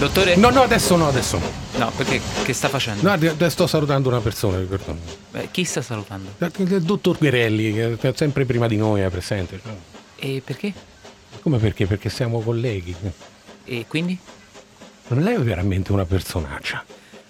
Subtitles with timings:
[0.00, 0.34] Dottore?
[0.36, 1.50] No, no, adesso no, adesso no.
[1.76, 3.02] No, perché che sta facendo?
[3.02, 4.56] No, adesso sto salutando una persona.
[5.30, 6.30] Beh, chi sta salutando?
[6.56, 9.60] Il dottor Guerelli, che è sempre prima di noi è presente.
[10.16, 10.72] E perché?
[11.42, 11.86] Come perché?
[11.86, 12.96] Perché siamo colleghi.
[13.66, 14.18] E quindi?
[15.08, 16.82] Non lei è veramente una personaccia.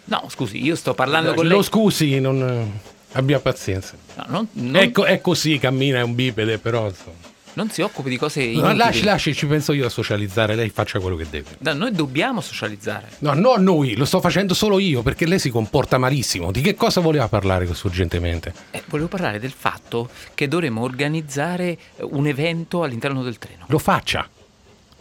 [0.05, 1.65] No, scusi, io sto parlando con Lo lei.
[1.65, 2.81] scusi, non...
[3.13, 3.95] abbia pazienza.
[4.15, 7.17] No, non, non- Ecco, è così, cammina, è un bipede, però insomma.
[7.55, 8.77] Non si occupi di cose No, inutili.
[8.77, 11.57] lasci, lasci, ci penso io a socializzare, lei faccia quello che deve.
[11.59, 13.09] No, noi dobbiamo socializzare.
[13.19, 16.51] No, no, noi, lo sto facendo solo io perché lei si comporta malissimo.
[16.53, 18.53] Di che cosa voleva parlare così urgentemente?
[18.71, 23.65] Eh, volevo parlare del fatto che dovremmo organizzare eh, un evento all'interno del treno.
[23.69, 24.29] Lo faccia.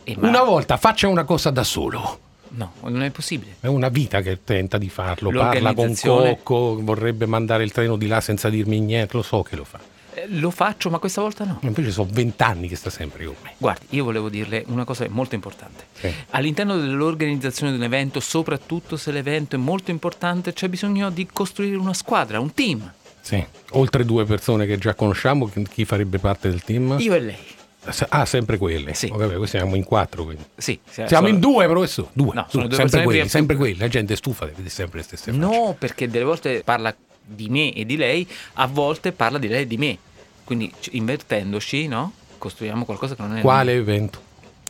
[0.04, 2.20] E ma- Una volta faccia una cosa da solo.
[2.52, 3.58] No, non è possibile.
[3.60, 5.30] È una vita che tenta di farlo.
[5.30, 9.16] Parla con Cocco, vorrebbe mandare il treno di là senza dirmi niente.
[9.18, 9.80] Lo so che lo fa.
[10.14, 11.60] Eh, lo faccio, ma questa volta no.
[11.64, 13.54] Invece sono vent'anni che sta sempre con me.
[13.58, 15.86] Guardi, io volevo dirle una cosa molto importante.
[15.94, 16.12] Sì.
[16.32, 21.78] All'interno dell'organizzazione di un evento, soprattutto se l'evento è molto importante, c'è bisogno di costruire
[21.78, 22.92] una squadra, un team.
[23.22, 23.44] Sì.
[23.72, 26.96] Oltre due persone che già conosciamo, chi- farebbe parte del team?
[27.00, 27.38] Io e lei.
[28.10, 28.94] Ah, sempre quelle.
[28.94, 29.10] Sì.
[29.12, 30.24] Oh, vabbè, qui siamo in quattro.
[30.26, 30.44] Quindi.
[30.58, 32.10] Sì, Siamo sono- in due, professore.
[32.14, 32.34] Due.
[32.34, 32.78] No, sono due.
[32.78, 33.78] due sempre quelli, sempre quelli.
[33.78, 35.38] La gente è stufa di sempre le stesse facce.
[35.38, 36.94] No, perché delle volte parla
[37.34, 39.98] di me e di lei, a volte parla di lei e di me.
[40.44, 42.14] Quindi invertendoci, no?
[42.38, 43.42] Costruiamo qualcosa che non è...
[43.42, 44.28] Quale evento?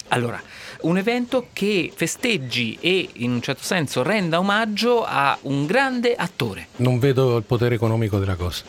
[0.10, 0.42] Allora,
[0.82, 6.68] un evento che festeggi e in un certo senso renda omaggio a un grande attore.
[6.78, 8.64] Non vedo il potere economico della cosa.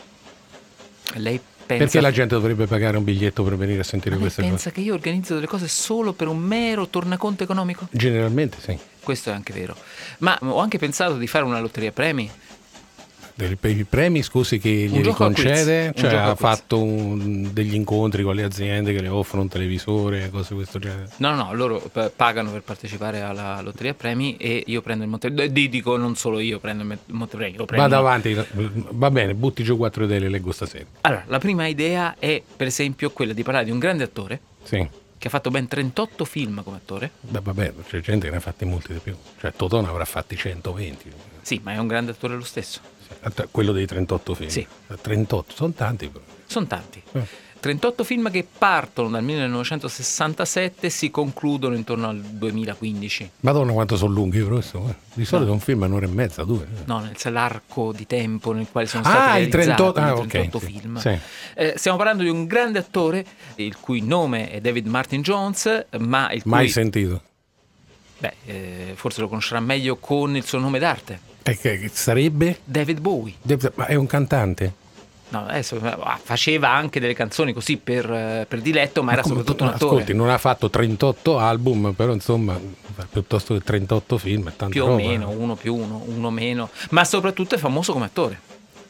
[1.15, 4.41] Lei pensa, Perché la gente dovrebbe pagare un biglietto per venire a sentire ma queste
[4.41, 4.53] cose?
[4.53, 7.87] pensa che io organizzo delle cose solo per un mero tornaconto economico?
[7.91, 8.77] Generalmente sì.
[9.01, 9.75] Questo è anche vero.
[10.19, 12.29] Ma ho anche pensato di fare una lotteria premi.
[13.35, 15.93] Per i premi, scusi, che quiz, concede?
[15.95, 20.49] Cioè ha fatto un- degli incontri con le aziende che le offrono un televisore, cose
[20.49, 21.09] di questo genere.
[21.17, 25.69] No, no, loro pagano per partecipare alla lotteria premi e io prendo il montepremi.
[25.69, 27.57] Dico non solo io prendo il montepremi.
[27.67, 28.37] Vada avanti,
[28.89, 30.85] va bene, butti giù quattro idee, le leggo stasera.
[31.01, 34.87] Allora, la prima idea è per esempio quella di parlare di un grande attore Sì.
[35.17, 37.11] che ha fatto ben 38 film come attore.
[37.21, 39.15] Beh, vabbè, c'è gente che ne ha fatti molti di più.
[39.39, 41.11] Cioè, Totò ne avrà fatti 120.
[41.41, 42.79] Sì, ma è un grande attore lo stesso.
[43.51, 44.49] Quello dei 38 film.
[44.49, 44.65] Sì.
[45.01, 46.11] 38, sono tanti.
[46.45, 47.01] Sono tanti.
[47.13, 47.49] Eh.
[47.61, 53.29] 38 film che partono dal 1967 e si concludono intorno al 2015.
[53.41, 54.95] Madonna quanto sono lunghi, professore.
[55.13, 56.65] Di solito un film è un'ora e mezza, due.
[56.85, 60.27] No, nel l'arco di tempo nel quale sono Ah, stati 38 realizzati ah, i ok,
[60.49, 60.97] 38 sì, film.
[60.97, 61.19] sì.
[61.53, 63.23] Eh, stiamo parlando di un grande attore
[63.57, 67.21] il cui nome è David Martin Jones, ma il cui Mai sentito.
[68.17, 72.59] beh, eh, forse lo conoscerà meglio con il suo nome d'arte, E che che sarebbe?
[72.63, 73.33] David Bowie.
[73.75, 74.73] Ma è un cantante?
[75.29, 79.35] No, adesso ah, faceva anche delle canzoni così per, eh, per diletto, ma era Come
[79.35, 79.95] soprattutto tu- un attore.
[80.01, 82.59] Ascolti, non ha fatto 38 album, però insomma,
[83.09, 84.97] piuttosto che 38 film, più o roba.
[84.97, 88.39] meno, uno più uno, uno meno, ma soprattutto è famoso come attore.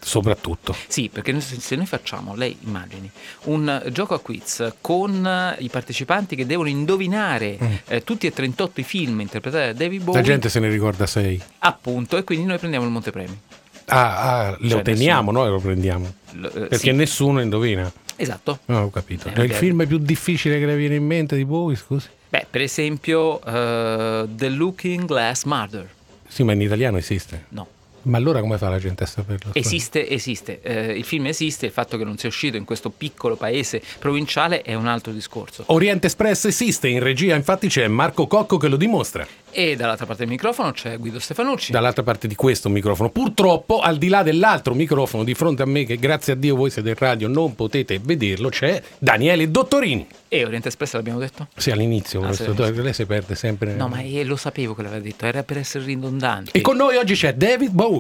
[0.03, 0.75] Soprattutto.
[0.87, 3.09] Sì, perché se noi facciamo, lei immagini,
[3.43, 8.31] un eh, gioco a quiz con eh, i partecipanti che devono indovinare eh, tutti e
[8.33, 10.23] 38 i film interpretati da David Bowie, Mm.
[10.23, 11.41] La gente se ne ricorda 6.
[11.59, 13.39] appunto, e quindi noi prendiamo il montepremi.
[13.85, 16.13] Ah, ah, lo Cioè, teniamo, noi lo prendiamo.
[16.33, 17.91] L- eh, Perché sì, nessuno indovina.
[18.15, 18.59] esatto.
[18.65, 19.27] No, ho capito.
[19.27, 22.07] Eh, È il film più difficile che le viene in mente di voi, scusi?
[22.29, 25.87] Beh, per esempio, eh, The Looking Glass Murder.
[26.27, 27.45] Sì, ma in italiano esiste.
[27.49, 27.67] No.
[28.03, 29.51] Ma allora come fa la gente a saperlo?
[29.53, 30.59] Esiste, esiste.
[30.61, 34.61] Eh, il film esiste, il fatto che non sia uscito in questo piccolo paese provinciale
[34.61, 35.63] è un altro discorso.
[35.67, 39.25] Oriente Express esiste, in regia infatti c'è Marco Cocco che lo dimostra.
[39.53, 41.71] E dall'altra parte del microfono c'è Guido Stefanucci.
[41.73, 43.09] Dall'altra parte di questo microfono.
[43.09, 46.69] Purtroppo, al di là dell'altro microfono di fronte a me, che grazie a Dio voi
[46.69, 50.07] siete in radio, non potete vederlo, c'è Daniele Dottorini.
[50.29, 51.49] E Oriente Espresso l'abbiamo detto?
[51.57, 53.73] Sì, all'inizio, Ah, sì, lei si perde sempre.
[53.73, 56.51] No, ma io lo sapevo che l'aveva detto, era per essere ridondante.
[56.53, 57.90] E con noi oggi c'è David Bowie.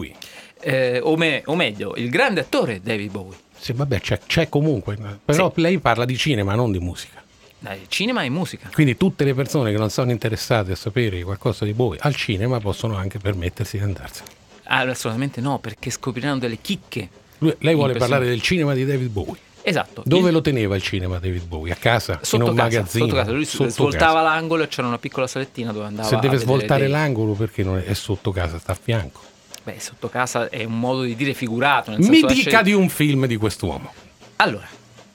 [0.63, 3.37] Eh, o, me- o meglio, il grande attore David Bowie.
[3.57, 4.97] Sì, vabbè, c'è, c'è comunque.
[5.25, 7.21] Però lei parla di cinema, non di musica.
[7.59, 8.69] Dai, cinema e musica.
[8.73, 12.59] Quindi tutte le persone che non sono interessate a sapere qualcosa di Bowie al cinema
[12.59, 14.29] possono anche permettersi di andarsene.
[14.63, 17.09] Ah, assolutamente no, perché scopriranno delle chicche.
[17.39, 19.39] Lui- lei vuole parlare del cinema di David Bowie.
[19.63, 20.01] Esatto.
[20.05, 21.71] Dove Il- lo teneva il cinema David Bowie?
[21.71, 22.17] A casa?
[22.23, 23.05] Sotto in un casa, magazzino?
[23.05, 23.31] sotto casa.
[23.31, 24.33] Lui Sotto svoltava casa.
[24.33, 27.77] l'angolo e c'era una piccola salettina dove andava Se deve svoltare dei- l'angolo perché non
[27.77, 29.21] è, è sotto casa, sta a fianco.
[29.63, 31.91] Beh, sotto casa è un modo di dire figurato.
[31.91, 33.93] Nel Mi dica di un film di quest'uomo.
[34.37, 34.67] Allora,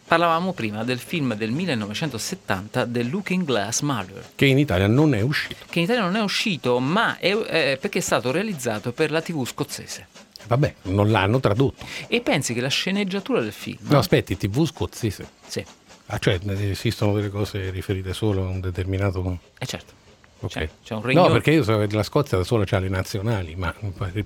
[0.06, 4.24] parlavamo prima del film del 1970 The Looking Glass Murder.
[4.34, 5.64] Che in Italia non è uscito.
[5.68, 9.20] che in Italia non è uscito, ma è, è perché è stato realizzato per la
[9.20, 10.06] TV scozzese.
[10.46, 11.84] Vabbè, non l'hanno tradotto.
[12.06, 13.78] E pensi che la sceneggiatura del film.
[13.80, 15.28] No, aspetti, TV scozzese.
[15.46, 15.64] Sì,
[16.08, 19.40] Ah, cioè esistono delle cose riferite solo a un determinato.
[19.58, 20.04] è certo.
[20.40, 20.50] Ok.
[20.52, 21.26] C'è, c'è un regno...
[21.26, 23.74] No, perché io so che la Scozia da sola c'ha le nazionali, ma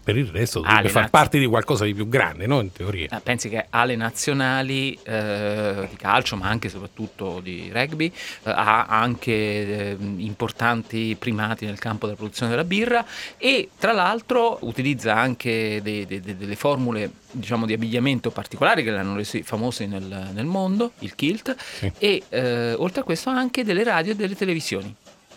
[0.02, 2.60] per il resto Ah, dovrebbe far naz- parte di qualcosa di più grande, no?
[2.60, 3.08] In teoria.
[3.10, 8.06] Ah, Pensi che ha le nazionali eh, di calcio, ma anche e soprattutto di rugby,
[8.06, 9.96] eh, ha anche eh,
[10.34, 13.04] importanti primati nel campo della produzione della birra
[13.38, 18.90] e tra l'altro utilizza anche dei- dei- dei- delle formule diciamo di abbigliamento particolari che
[18.90, 21.92] l'hanno resi famosi nel, nel mondo, il kilt, Sì.
[21.98, 24.92] e eh, oltre a questo anche delle radio e delle televisioni.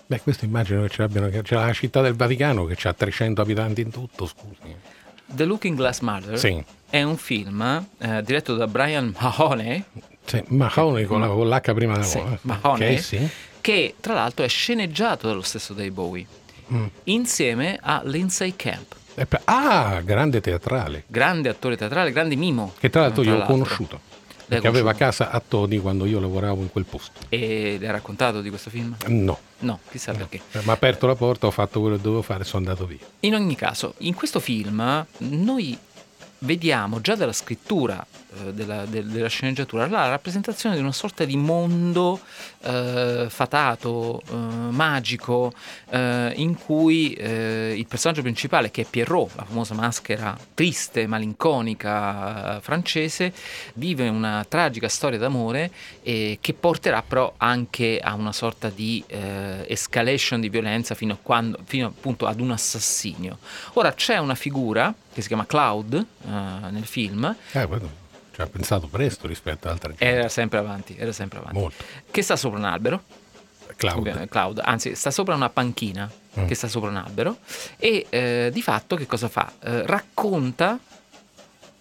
[0.06, 3.42] Beh, questo immagino che ce l'abbiano, che c'è la città del Vaticano che ha 300
[3.42, 4.76] abitanti in tutto, scusi.
[5.26, 6.64] The Looking Glass Mother Sì.
[6.90, 9.84] è un film eh, diretto da Brian Mahoney,
[10.26, 12.38] Sì, Mahoney con, la- con l'H prima della Sì, eh.
[12.42, 12.94] Mahoney.
[12.96, 13.30] Ok, sì.
[13.62, 16.26] che tra l'altro è sceneggiato dallo stesso Dave Bowie,
[16.72, 16.86] Mm.
[17.06, 18.96] insieme a Lindsay Camp,
[19.46, 21.04] ah, grande teatrale.
[21.08, 22.74] grande attore teatrale, grande mimo.
[22.80, 24.00] Che tra l'altro io ho conosciuto.
[24.46, 27.22] Perché aveva casa a Todi quando io lavoravo in quel posto.
[27.30, 28.96] E le ha raccontato di questo film?
[29.08, 29.38] No.
[29.60, 30.42] No, chissà perché.
[30.52, 33.00] Mi ha aperto la porta, ho fatto quello che dovevo fare e sono andato via.
[33.22, 35.78] In ogni caso, in questo film noi
[36.40, 41.38] vediamo già dalla scrittura eh, della, del- della sceneggiatura la rappresentazione di una sorta di
[41.38, 42.20] mondo
[42.62, 45.54] eh, fatato, eh, magico,
[45.90, 52.58] eh, in cui eh, il personaggio principale, che è Pierrot, la famosa maschera triste, malinconica
[52.58, 53.34] eh, francese,
[53.76, 55.72] vive una tragica storia d'amore
[56.04, 61.60] eh, che porterà però anche a una sorta di eh, escalation di violenza fino, quando,
[61.66, 63.38] fino appunto ad un assassinio.
[63.74, 66.30] Ora c'è una figura che si chiama Cloud eh,
[66.72, 67.68] nel film, Eh,
[68.34, 70.06] ci ha pensato presto rispetto ad altre gente.
[70.06, 71.84] era sempre avanti, era sempre avanti, Molto.
[72.10, 73.04] che sta sopra un albero,
[73.76, 74.28] Cloud.
[74.28, 76.10] Cloud, anzi sta sopra una panchina
[76.40, 76.48] Mm.
[76.48, 77.38] che sta sopra un albero
[77.78, 79.54] e eh, di fatto che cosa fa?
[79.62, 80.80] Eh, racconta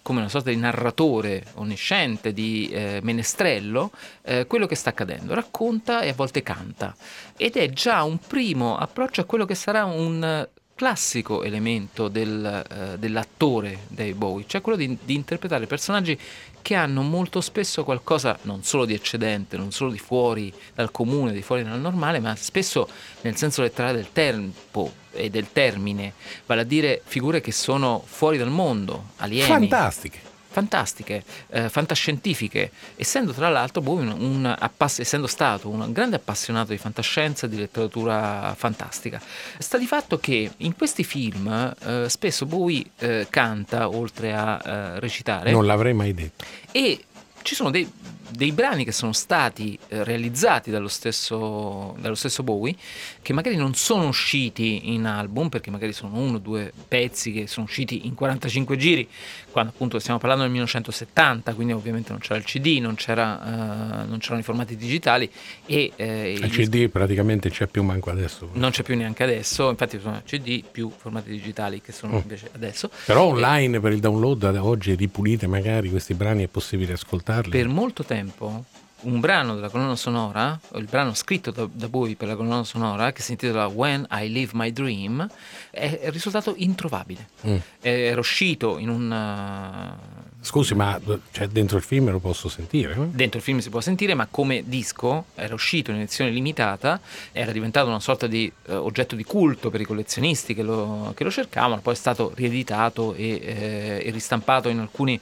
[0.03, 3.89] come una sorta di narratore onnisciente, di eh, menestrello,
[4.21, 5.33] eh, quello che sta accadendo.
[5.33, 6.93] Racconta e a volte canta.
[7.37, 12.97] Ed è già un primo approccio a quello che sarà un classico elemento del, eh,
[12.97, 16.17] dell'attore dei Bowie, cioè quello di, di interpretare personaggi
[16.61, 21.33] che hanno molto spesso qualcosa non solo di eccedente, non solo di fuori dal comune,
[21.33, 22.87] di fuori dal normale, ma spesso
[23.21, 26.13] nel senso letterale del tempo e del termine,
[26.45, 30.32] vale a dire figure che sono fuori dal mondo, alieni Fantastiche.
[30.53, 36.71] Fantastiche, eh, fantascientifiche, essendo tra l'altro Bowie un, un appass- essendo stato un grande appassionato
[36.71, 39.19] di fantascienza e di letteratura fantastica.
[39.57, 44.99] Sta di fatto che in questi film eh, spesso Bowie eh, canta oltre a eh,
[44.99, 46.45] recitare Non l'avrei mai detto.
[46.71, 47.05] e
[47.41, 47.89] ci sono dei,
[48.29, 52.73] dei brani che sono stati eh, realizzati dallo stesso, dallo stesso Bowie
[53.21, 57.47] che magari non sono usciti in album perché magari sono uno o due pezzi che
[57.47, 59.09] sono usciti in 45 giri
[59.53, 64.05] quando appunto stiamo parlando del 1970 quindi ovviamente non c'era il CD non, c'era, eh,
[64.07, 65.29] non c'erano i formati digitali
[65.65, 68.49] e eh, Il CD praticamente c'è più manco adesso.
[68.53, 72.17] non c'è più neanche adesso infatti sono CD più formati digitali che sono Mm.
[72.17, 76.93] invece adesso Però online per il download ad oggi ripulite magari questi brani è possibile
[76.93, 77.49] ascoltarli.
[77.51, 78.65] Per molto tempo
[79.03, 83.11] un brano della colonna sonora, il brano scritto da, da Bowie per la colonna sonora,
[83.11, 85.27] che si intitola When I Live My Dream,
[85.69, 87.27] è, è risultato introvabile.
[87.47, 87.57] Mm.
[87.81, 89.11] Era uscito in un...
[90.45, 90.99] Scusi, ma
[91.31, 92.93] cioè, dentro il film lo posso sentire?
[92.95, 93.09] no?
[93.09, 96.99] Dentro il film si può sentire, ma come disco era uscito in edizione limitata,
[97.31, 101.23] era diventato una sorta di eh, oggetto di culto per i collezionisti che lo, che
[101.23, 105.17] lo cercavano, poi è stato rieditato e, eh, e ristampato in alcuni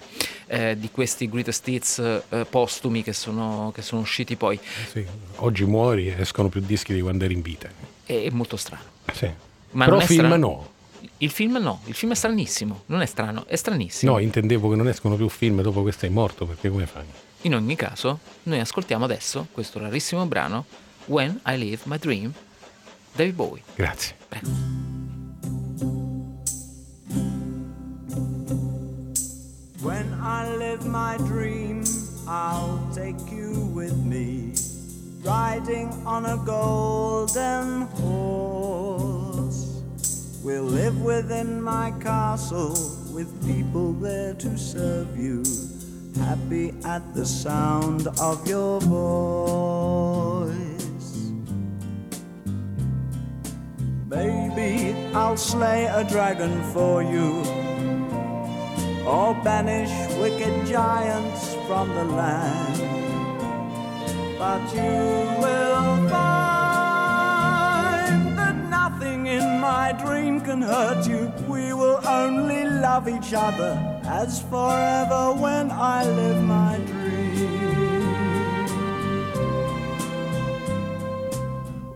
[0.48, 4.60] eh, di questi greatest hits eh, postumi che sono, che sono usciti poi.
[4.90, 5.06] Sì.
[5.36, 7.70] Oggi muori e escono più dischi di quando eri in vita.
[8.04, 8.84] È, è molto strano.
[9.14, 9.30] Sì.
[9.72, 10.48] Ma Però film strano.
[10.48, 10.71] no.
[11.18, 14.14] Il film no, il film è stranissimo, non è strano, è stranissimo.
[14.14, 17.06] No, intendevo che non escono più film dopo che sei morto, perché come fai?
[17.44, 20.66] In ogni caso, noi ascoltiamo adesso questo rarissimo brano
[21.06, 22.32] When I Live My Dream,
[23.14, 23.64] David Bowie.
[23.76, 24.16] Grazie.
[24.28, 24.50] Prego.
[29.82, 31.84] When I live my dream,
[32.28, 34.54] I'll take you with me,
[35.24, 39.01] riding on a golden horse.
[40.44, 42.74] We'll live within my castle
[43.14, 45.44] with people there to serve you,
[46.18, 50.52] happy at the sound of your voice.
[54.10, 57.44] Baby, I'll slay a dragon for you
[59.06, 62.80] or banish wicked giants from the land.
[64.40, 64.82] But you
[65.40, 66.98] will find
[68.38, 69.91] that nothing in my
[70.22, 71.32] can hurt you.
[71.48, 73.74] We will only love each other
[74.04, 77.52] as forever when I live my dream.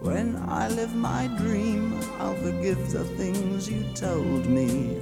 [0.02, 4.98] When I live my dream, I'll forgive the things you told me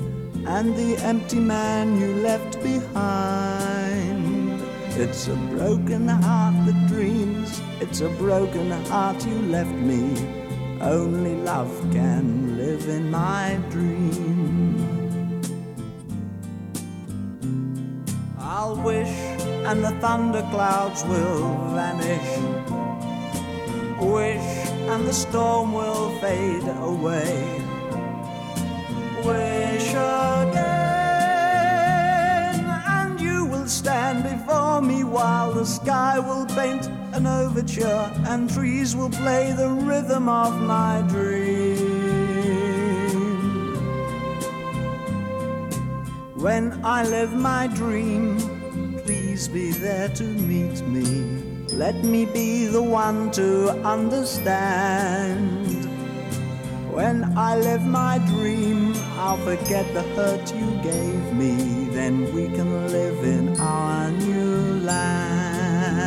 [0.45, 4.13] and the empty man you left behind.
[4.95, 10.03] It's a broken heart that dreams, it's a broken heart you left me.
[10.81, 12.42] Only love can
[12.81, 15.41] in my dream.
[18.39, 19.07] I'll wish,
[19.67, 22.39] and the thunderclouds will vanish.
[24.01, 27.61] Wish, and the storm will fade away.
[29.23, 30.73] Wish again,
[32.97, 38.95] and you will stand before me while the sky will paint an overture and trees
[38.95, 41.62] will play the rhythm of my dream.
[46.43, 48.37] When I live my dream,
[49.05, 51.07] please be there to meet me.
[51.71, 55.47] Let me be the one to understand.
[56.91, 61.87] When I live my dream, I'll forget the hurt you gave me.
[61.93, 66.03] Then we can live in our new land.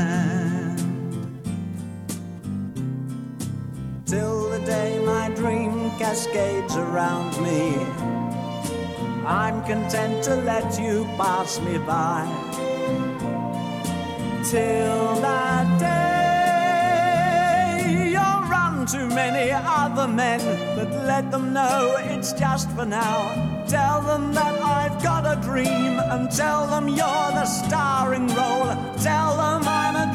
[4.05, 8.06] Till the day my dream cascades around me.
[9.27, 12.25] I'm content to let you pass me by.
[14.49, 16.93] Till that day,
[18.13, 20.39] you'll run to many other men,
[20.77, 23.35] but let them know it's just for now.
[23.67, 28.77] Tell them that I've got a dream, and tell them you're the starring role.
[29.03, 30.07] Tell them I'm a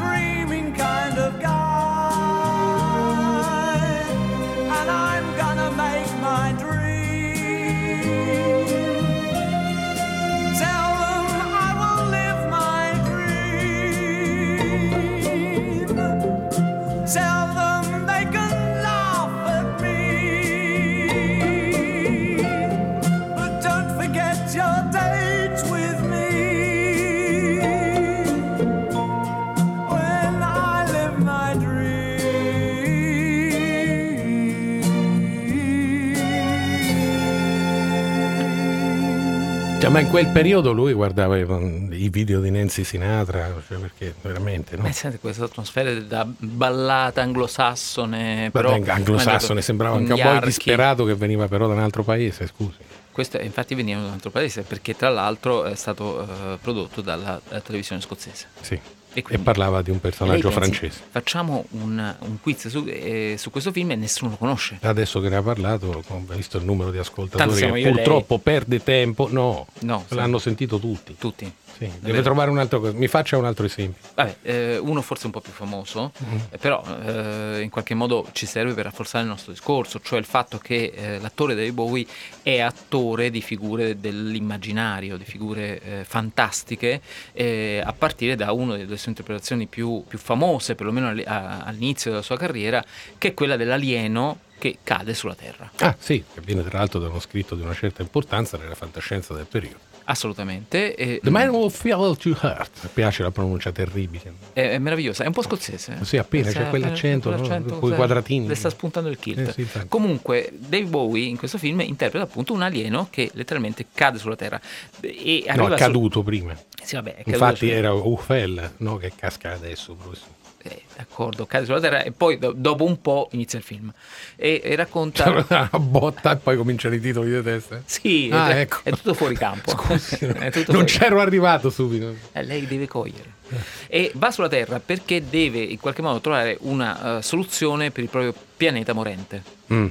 [39.91, 41.45] ma in quel periodo lui guardava i
[41.91, 44.88] i video di Nancy Sinatra, cioè, perché veramente, no?
[44.88, 51.03] Eh, senti, questa atmosfera da ballata anglosassone, però Vabbè, anglosassone sembrava con un cowboy disperato
[51.03, 52.77] che veniva però da un altro paese, scusi.
[53.12, 57.01] Questo eh, infatti veniva da un altro paese perché tra l'altro è stato eh, prodotto
[57.01, 58.48] dalla eh, televisione scozzese.
[58.62, 58.79] Sì.
[59.13, 61.01] E E quindi- parlava di un E personaggio pensi, francese.
[61.10, 64.77] Facciamo un, un quiz su, eh, su questo film e nessuno lo conosce.
[64.82, 66.01] Adesso che ne ha parlato,
[66.34, 69.27] visto il numero di ascoltatori che e purtroppo perde tempo.
[69.30, 71.15] No, No, l'hanno sentito tutti.
[71.20, 71.51] Tutti.
[71.82, 72.22] Sì, deve vero.
[72.22, 72.96] trovare un altro cosa.
[72.96, 74.08] Mi faccia un altro esempio.
[74.14, 76.38] Vabbè, eh, uno forse un po' più famoso, Mm-hmm.
[76.52, 80.26] eh, però eh, in qualche modo ci serve per rafforzare il nostro discorso, cioè il
[80.26, 82.06] fatto che eh, l'attore David Bowie
[82.44, 87.02] è attore di figure dell'immaginario, di figure eh, fantastiche,
[87.34, 92.12] eh, a partire da una delle sue interpretazioni più, più famose, perlomeno alli- a- all'inizio
[92.12, 92.84] della sua carriera,
[93.18, 95.72] che è quella dell'alieno che cade sulla Terra.
[95.80, 99.34] Ah, sì, che viene tra l'altro da uno scritto di una certa importanza nella fantascienza
[99.34, 99.90] del periodo.
[100.12, 100.94] Assolutamente.
[100.96, 102.84] e- The man who fell to earth.
[102.84, 104.34] Mi piace la pronuncia terribile.
[104.53, 105.98] È, è meraviiosa, è un po' scozzese.
[106.01, 106.06] eh?
[106.06, 107.38] Sì, appena, c'è quell'accento, no?
[107.38, 108.48] quell'accento, Coi sì, quadratini.
[108.48, 109.48] Le sta spuntando il kilt.
[109.48, 109.68] Eh, sì.
[109.88, 114.60] Comunque, Dave Bowie in questo film interpreta appunto un alieno che letteralmente cade sulla Terra.
[115.00, 116.53] E No, è su- caduto prima.
[116.84, 118.98] Sì, vabbè, è caduto Infatti su- era Ufel, no?
[118.98, 119.94] Che casca adesso.
[119.94, 120.20] proprio.
[120.63, 123.91] Eh, d'accordo, cade sulla Terra e poi do- dopo un po' inizia il film.
[124.36, 125.24] E, e racconta...
[125.24, 127.82] C'era una botta e poi cominciano i titoli di testa.
[127.86, 128.77] Sì, Ah, è, ecco.
[128.84, 129.72] è tutto fuori campo.
[129.75, 130.34] Scusi, no.
[130.34, 132.15] Non fuori c'ero arrivato subito.
[132.32, 133.39] Eh, lei deve cogliere.
[133.88, 138.10] E va sulla Terra perché deve in qualche modo trovare una eh, soluzione per il
[138.10, 139.44] proprio pianeta morente.
[139.74, 139.88] Mm.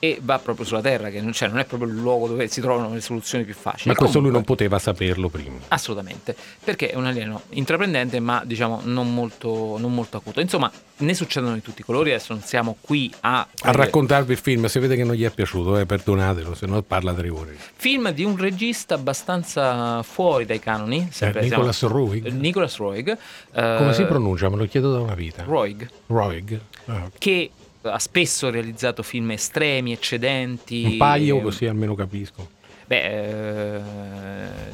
[0.00, 2.60] E va proprio sulla Terra, che non, cioè, non è proprio il luogo dove si
[2.60, 3.90] trovano le soluzioni più facili.
[3.90, 5.56] Ma questo lui non Comunque, poteva saperlo prima.
[5.68, 10.40] Assolutamente, perché è un alieno intraprendente, ma diciamo non molto, non molto acuto.
[10.40, 12.10] Insomma, ne succedono di tutti i colori.
[12.10, 13.44] Adesso non siamo qui a.
[13.62, 16.80] A raccontarvi il film, se vede che non gli è piaciuto, eh, perdonatelo, se no
[16.82, 17.56] parla tre ore.
[17.74, 21.08] Film di un regista abbastanza fuori dai canoni.
[21.10, 22.26] sempre, Eh, Nicolas siamo- Roeg?
[22.28, 23.18] Nicolas Roeg.
[23.52, 24.48] Come eh, si pronuncia?
[24.48, 25.42] Me lo chiedo da una vita.
[25.42, 25.88] Roeg.
[26.06, 26.60] Roeg.
[26.86, 27.18] Ah, ok.
[27.18, 27.50] che
[27.82, 30.84] ha spesso realizzato film estremi, eccedenti.
[30.84, 32.56] Un paio così almeno capisco.
[32.86, 33.80] Beh, eh,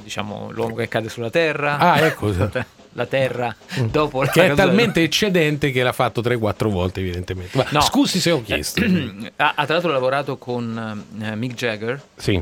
[0.02, 1.78] diciamo l'uomo che cade sulla Terra.
[1.78, 2.32] Ah, ecco.
[2.96, 3.52] La Terra
[3.90, 7.58] dopo la Che è talmente eccedente che l'ha fatto 3-4 volte, evidentemente.
[7.58, 7.80] Ma No.
[7.80, 8.84] Scusi se ho chiesto.
[9.34, 12.40] ha, ha tra l'altro lavorato con eh, Mick Jagger sì.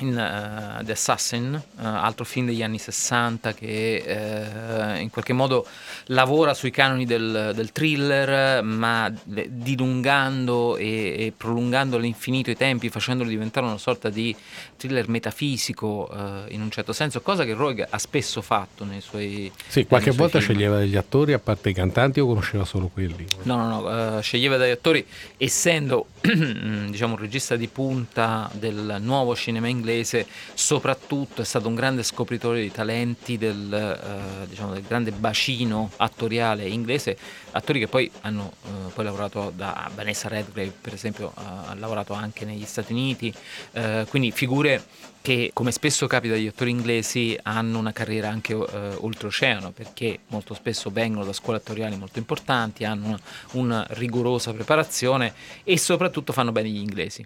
[0.00, 5.66] In uh, The Assassin, uh, altro film degli anni 60 che uh, in qualche modo
[6.06, 13.28] lavora sui canoni del, del thriller, ma dilungando e, e, prolungando all'infinito i tempi, facendolo
[13.28, 14.34] diventare una sorta di
[14.76, 16.10] thriller metafisico
[16.48, 20.22] in un certo senso, cosa che Roeg ha spesso fatto nei suoi Sì, qualche suoi
[20.22, 20.52] volta film.
[20.52, 23.24] sceglieva degli attori a parte i cantanti o conosceva solo quelli?
[23.42, 26.06] No, no, no, sceglieva degli attori, essendo
[26.88, 32.62] diciamo un regista di punta del nuovo cinema inglese, soprattutto è stato un grande scopritore
[32.62, 37.18] di talenti del, eh, diciamo, del grande bacino attoriale inglese,
[37.50, 42.46] attori che poi hanno eh, poi lavorato da Vanessa Redgrave, per esempio, ha lavorato anche
[42.46, 43.30] negli Stati Uniti,
[43.72, 44.82] eh, quindi figure
[45.24, 50.52] che come spesso capita agli attori inglesi hanno una carriera anche eh, oltreoceano perché molto
[50.52, 53.20] spesso vengono da scuole attoriali molto importanti, hanno una,
[53.52, 55.32] una rigorosa preparazione
[55.64, 57.24] e soprattutto fanno bene gli inglesi.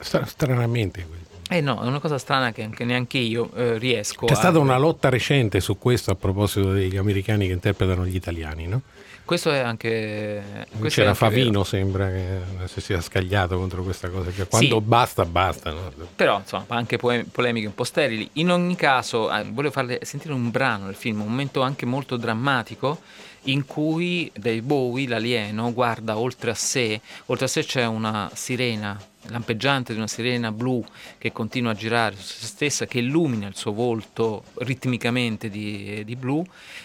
[0.00, 1.06] Stranamente.
[1.48, 4.36] Eh no, è una cosa strana che anche neanche io eh, riesco C'è a...
[4.36, 8.82] stata una lotta recente su questo a proposito degli americani che interpretano gli italiani, no?
[9.24, 10.66] Questo è anche.
[10.78, 11.64] Questo C'era è anche Favino, vero.
[11.64, 14.32] sembra che si sia scagliato contro questa cosa.
[14.32, 14.84] Cioè, quando Sì.
[14.84, 15.70] basta, basta.
[15.72, 15.90] no?
[16.14, 18.28] Però, insomma, anche polemiche un po' sterili.
[18.34, 22.16] In ogni caso, eh, volevo farle sentire un brano del film, un momento anche molto
[22.16, 23.00] drammatico
[23.46, 27.00] in cui Dave Bowie, l'alieno, guarda oltre a sé.
[27.26, 30.84] Oltre a sé c'è una sirena lampeggiante di una sirena blu
[31.18, 36.16] che continua a girare su se stessa, che illumina il suo volto ritmicamente di, di
[36.16, 36.44] blu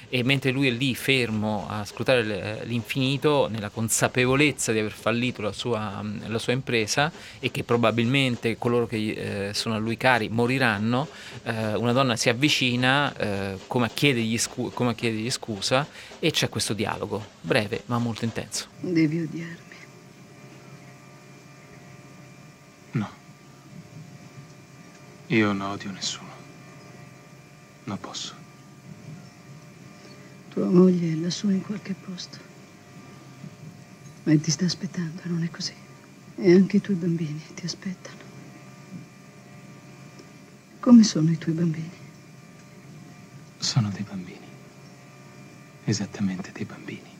[0.10, 5.52] e mentre lui è lì fermo a scrutare l'infinito nella consapevolezza di aver fallito la
[5.52, 11.08] sua, la sua impresa e che probabilmente coloro che eh, sono a lui cari moriranno,
[11.44, 15.88] eh, una donna si avvicina eh, come, a chiedergli scu- come a chiedergli scusa
[16.20, 18.68] e c'è questo dialogo, breve ma molto intenso.
[18.80, 19.71] Devi odiarmi.
[25.32, 26.30] Io non odio nessuno.
[27.86, 28.34] Non posso.
[30.50, 32.38] Tua moglie è lassù in qualche posto.
[34.24, 35.74] Ma ti sta aspettando, non è così?
[36.36, 38.20] E anche i tuoi bambini ti aspettano.
[40.82, 41.92] Come sono i tuoi bambini?
[43.58, 44.48] Sono dei bambini.
[45.86, 47.11] Esattamente dei bambini.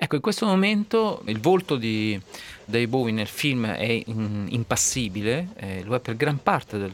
[0.00, 2.18] Ecco, in questo momento il volto di
[2.64, 6.92] Dave Bowie nel film è in- impassibile, eh, lo è per gran parte del,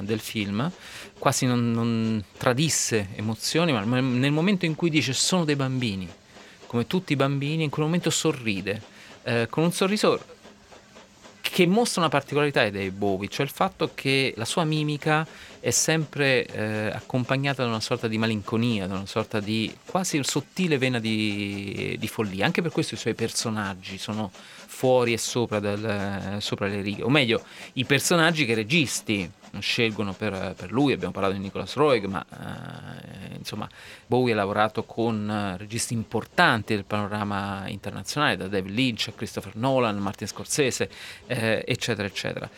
[0.00, 0.70] del film,
[1.18, 6.08] quasi non, non tradisse emozioni, ma nel momento in cui dice sono dei bambini,
[6.64, 8.80] come tutti i bambini, in quel momento sorride,
[9.24, 10.18] eh, con un sorriso
[11.40, 15.26] che mostra una particolarità Dave Bowie, cioè il fatto che la sua mimica
[15.60, 20.78] è sempre eh, accompagnata da una sorta di malinconia, da una sorta di quasi sottile
[20.78, 22.44] vena di, di follia.
[22.44, 27.08] Anche per questo i suoi personaggi sono fuori e sopra, del- sopra le righe, o
[27.08, 27.42] meglio,
[27.74, 29.28] i personaggi che registi
[29.60, 33.68] scelgono per, per lui, abbiamo parlato di Nicholas Roeg, ma eh, insomma
[34.06, 39.56] Bowie ha lavorato con eh, registi importanti del panorama internazionale, da David Lynch a Christopher
[39.56, 40.90] Nolan, Martin Scorsese,
[41.26, 42.48] eh, eccetera, eccetera.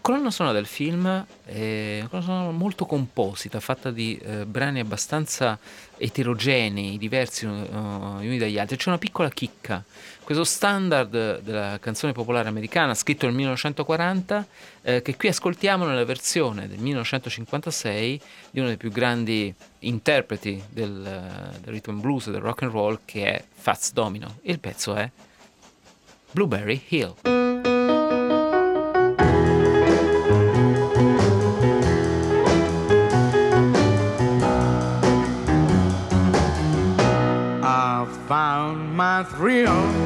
[0.00, 1.06] Colonna sonora del film
[1.44, 5.58] è una colonna sonora molto composita, fatta di eh, brani abbastanza
[5.98, 8.76] eterogenei, diversi eh, gli uni dagli altri.
[8.76, 9.84] C'è una piccola chicca.
[10.28, 14.46] Questo standard della canzone popolare americana, scritto nel 1940,
[14.82, 21.02] eh, che qui ascoltiamo nella versione del 1956 di uno dei più grandi interpreti del,
[21.02, 24.40] eh, del rhythm and blues del rock and roll, che è Fats Domino.
[24.42, 25.10] Il pezzo è
[26.30, 27.14] Blueberry Hill.
[38.28, 39.97] Found my thrill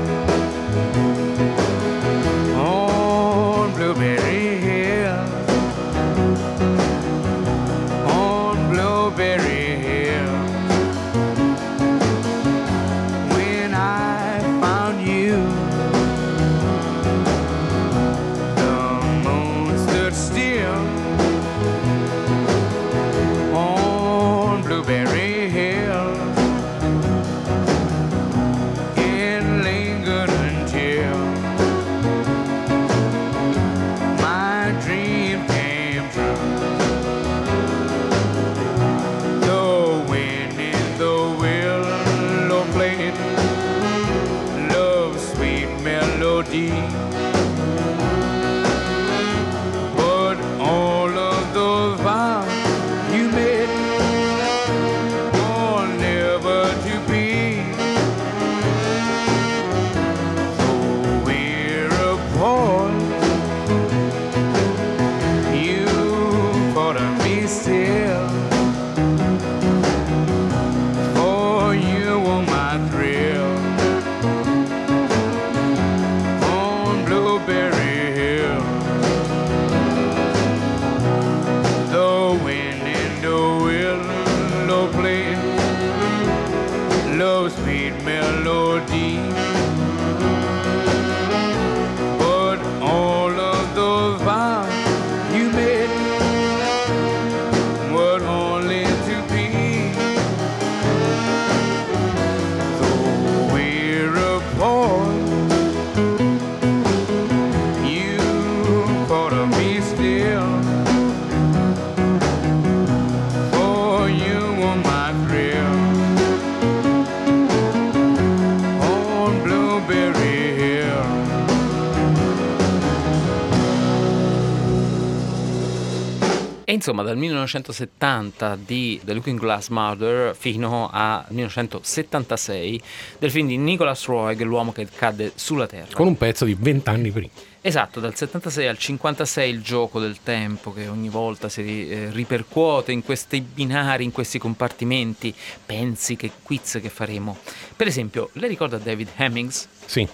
[126.72, 132.80] E insomma, dal 1970 di The Looking Glass Murder fino al 1976
[133.18, 135.92] del film di Nicholas Roeg, L'uomo che cadde sulla Terra.
[135.92, 137.28] Con un pezzo di 20 anni prima.
[137.60, 142.90] Esatto, dal 76 al 56 il gioco del tempo che ogni volta si eh, ripercuote
[142.90, 145.34] in questi binari, in questi compartimenti.
[145.66, 147.36] Pensi che quiz che faremo.
[147.76, 149.68] Per esempio, lei ricorda David Hemmings?
[149.84, 150.08] Sì.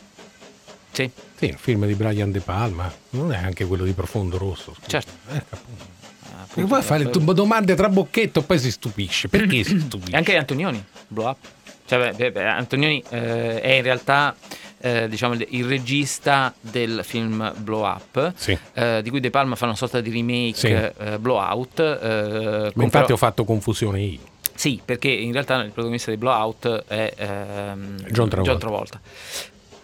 [0.91, 4.75] Sì, Sì, il film di Brian De Palma, non è anche quello di Profondo Rosso.
[4.75, 4.89] scusa.
[4.89, 5.13] Certo.
[5.29, 5.98] Eh, appunto.
[6.53, 9.29] Perché poi fare tu- domande tra bocchetto poi si stupisce.
[9.29, 10.13] Perché si stupisce?
[10.13, 11.37] E anche Antonioni, Blow Up.
[11.87, 14.35] Cioè, beh, beh, Antonioni eh, è in realtà
[14.81, 18.57] eh, diciamo, il- regista del film Blow Up, Sì.
[18.75, 20.67] eh, di cui De Palma fa una sorta di remake Sì.
[20.69, 21.79] eh, Blowout.
[21.81, 24.19] eh, con infatti ho fatto confusione io.
[24.55, 29.01] Sì, perché in realtà il protagonista di Blowout è ehm, John Travolta.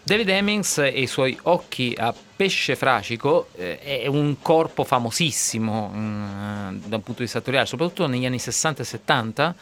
[0.05, 6.77] David Hemmings e i suoi occhi a pesce fracico eh, è un corpo famosissimo mm,
[6.85, 9.55] da un punto di vista attoriale, soprattutto negli anni 60 e 70,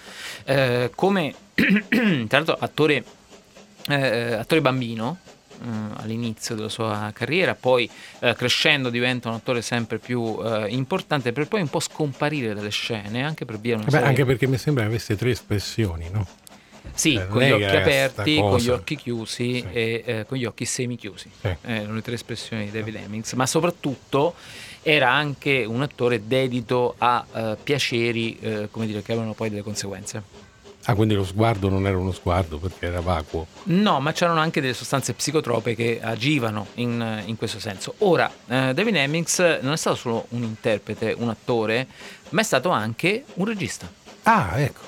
[0.44, 3.04] eh, come tra l'altro attore,
[3.86, 5.18] eh, attore bambino
[5.64, 11.30] mm, all'inizio della sua carriera, poi eh, crescendo diventa un attore sempre più eh, importante
[11.30, 14.58] per poi un po' scomparire dalle scene, anche per via Vabbè, serie- anche perché mi
[14.58, 16.26] sembra che avesse tre espressioni, no?
[16.94, 19.66] Sì, Eh, con gli occhi aperti, con gli occhi chiusi Sì.
[19.72, 21.30] e eh, con gli occhi semi-chiusi.
[21.40, 21.46] Sì.
[21.46, 24.34] Eh, erano le tre espressioni di David Hemmings, ma soprattutto
[24.82, 29.62] era anche un attore dedito a eh, piaceri, eh, come dire, che avevano poi delle
[29.62, 30.40] conseguenze.
[30.86, 33.46] Ah, quindi lo sguardo non era uno sguardo perché era vacuo.
[33.66, 37.94] No, ma c'erano anche delle sostanze psicotrope che agivano in, in questo senso.
[37.98, 41.86] Ora, eh, David Hemmings non è stato solo un interprete, un attore,
[42.30, 43.88] ma è stato anche un regista.
[44.24, 44.80] Ah, ecco.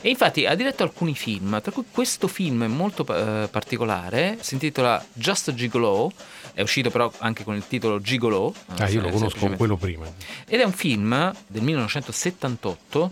[0.00, 5.04] E infatti ha diretto alcuni film, tra cui questo film molto eh, particolare, si intitola
[5.12, 6.12] Just a Gigolo,
[6.52, 8.54] è uscito però anche con il titolo Gigolo.
[8.76, 10.06] Ah, eh, io lo conosco quello prima.
[10.46, 13.10] Ed è un film del 1978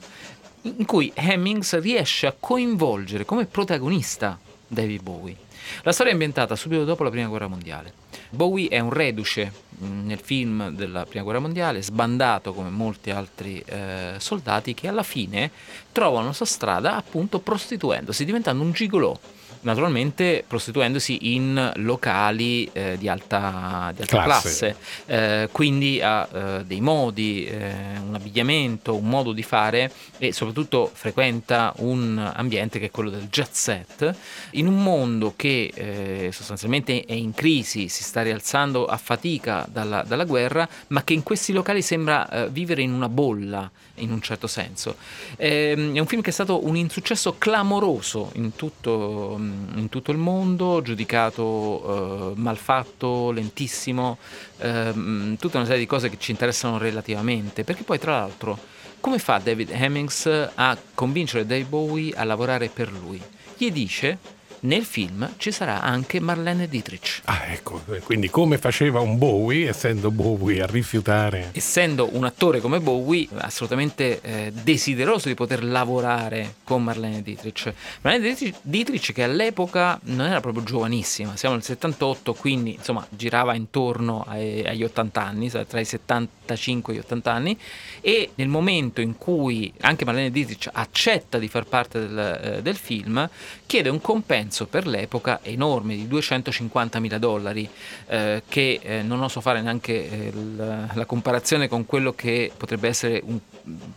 [0.62, 5.36] in cui Hemmings riesce a coinvolgere come protagonista David Bowie.
[5.82, 7.92] La storia è ambientata subito dopo la Prima Guerra Mondiale.
[8.30, 13.62] Bowie è un reduce mh, nel film della Prima Guerra Mondiale, sbandato come molti altri
[13.66, 15.50] eh, soldati, che alla fine
[15.92, 19.18] trovano la sua strada appunto prostituendosi, diventando un gigolò.
[19.66, 24.76] Naturalmente prostituendosi in locali eh, di alta, di alta Classe.
[24.76, 24.76] classe,
[25.06, 30.88] eh, quindi ha eh, dei modi, eh, un abbigliamento, un modo di fare e soprattutto
[30.94, 34.14] frequenta un ambiente che è quello del jet set,
[34.52, 40.04] in un mondo che eh, sostanzialmente è in crisi, si sta rialzando a fatica dalla,
[40.06, 44.20] dalla guerra, ma che in questi locali sembra eh, vivere in una bolla in un
[44.20, 44.96] certo senso.
[45.36, 50.18] Ehm, è un film che è stato un insuccesso clamoroso in tutto, in tutto il
[50.18, 54.18] mondo, giudicato eh, malfatto, lentissimo,
[54.58, 58.58] ehm, tutta una serie di cose che ci interessano relativamente, perché poi tra l'altro
[59.00, 63.22] come fa David Hemmings a convincere Dave Bowie a lavorare per lui?
[63.56, 64.18] Gli dice
[64.66, 67.22] nel film ci sarà anche Marlene Dietrich.
[67.24, 67.82] Ah, ecco.
[68.04, 71.50] Quindi come faceva un Bowie, essendo Bowie a rifiutare...
[71.52, 77.72] essendo un attore come Bowie, assolutamente eh, desideroso di poter lavorare con Marlene Dietrich.
[78.02, 84.24] Marlene Dietrich, che all'epoca non era proprio giovanissima, siamo nel 78, quindi insomma girava intorno
[84.26, 87.58] ai- agli 80 anni, tra i 75 e gli 80 anni,
[88.00, 92.76] e nel momento in cui anche Marlene Dietrich accetta di far parte del, eh, del
[92.76, 93.28] film,
[93.66, 97.68] chiede un compenso per l'epoca enorme di 250 mila dollari,
[98.06, 102.88] eh, che eh, non oso fare neanche eh, il- la comparazione con quello che potrebbe
[102.88, 103.38] essere un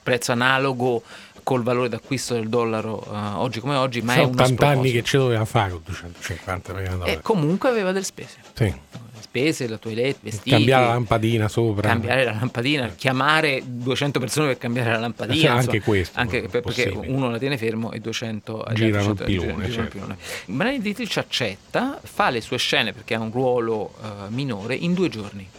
[0.04, 1.04] prezzo analogo
[1.50, 4.92] col valore d'acquisto del dollaro eh, oggi come oggi, ma è Sono uno 80 anni
[4.92, 7.20] che ce doveva fare con 250 milioni di E dollari.
[7.24, 8.36] comunque aveva delle spese.
[8.54, 8.72] Sì.
[9.20, 10.52] Spese, la toilette, vestiti.
[10.52, 11.88] Cambiare la lampadina sopra.
[11.90, 15.36] cambiare la lampadina, chiamare 200 persone per cambiare la lampadina.
[15.40, 18.76] Sì, anche insomma, questo anche è per- perché uno la tiene fermo e 200 agli
[18.76, 19.90] Girano il 100 pilone, girano certo.
[19.90, 20.18] pilone.
[20.46, 25.10] Marlene Dietrich accetta, fa le sue scene perché ha un ruolo eh, minore in due
[25.10, 25.50] giorni.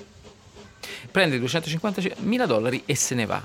[1.11, 3.42] Prende 250 mila dollari e se ne va.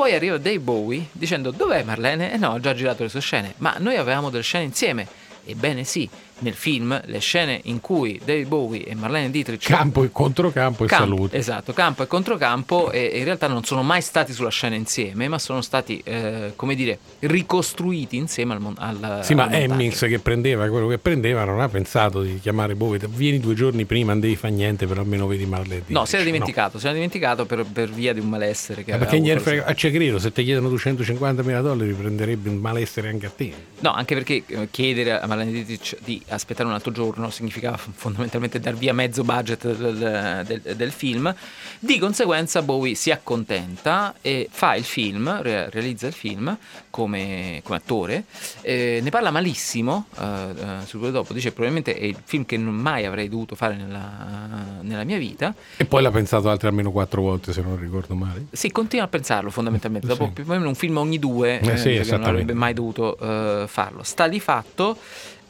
[0.00, 2.32] Poi arriva Dave Bowie dicendo dov'è Marlene?
[2.32, 5.06] Eh no, ho già girato le sue scene, ma noi avevamo delle scene insieme.
[5.44, 6.08] Ebbene sì,
[6.40, 10.86] nel film le scene in cui David Bowie e Marlene Dietrich Campo e controcampo e
[10.86, 11.36] Campo, salute.
[11.36, 15.38] Esatto, campo e controcampo e in realtà non sono mai stati sulla scena insieme, ma
[15.38, 19.72] sono stati, eh, come dire, ricostruiti insieme al, mon- al Sì, ma al montaggio.
[19.72, 22.98] Hemmings che prendeva quello che prendeva non ha pensato di chiamare Bowie.
[23.08, 25.84] Vieni due giorni prima, non devi fare niente, però almeno vedi Marlene.
[25.86, 26.24] No, si era Dietrich.
[26.24, 29.64] dimenticato, si era dimenticato per, per via di un malessere che Ma perché la frega,
[29.66, 33.52] a ce credo, se ti chiedono 250 mila dollari prenderebbe un malessere anche a te.
[33.80, 38.60] No, anche perché eh, chiedere a Marlene Dietrich di aspettare un altro giorno significava fondamentalmente
[38.60, 41.34] dar via mezzo budget del, del- del film.
[41.78, 46.56] Di conseguenza Bowie si accontenta e fa il film, re- realizza il film
[46.90, 48.24] come, come attore,
[48.62, 52.74] eh, ne parla malissimo eh, eh, subito dopo, dice probabilmente è il film che non
[52.74, 55.54] mai avrei dovuto fare nella, nella mia vita.
[55.76, 58.46] E poi l'ha pensato altre almeno quattro volte, se non ricordo male.
[58.52, 60.06] Sì, continua a pensarlo fondamentalmente.
[60.06, 60.30] Dopo Sì.
[60.32, 62.28] più o meno un film ogni due, Eh eh, sì, perché non esattamente.
[62.30, 64.02] avrebbe mai dovuto eh, farlo.
[64.02, 64.96] Sta di fatto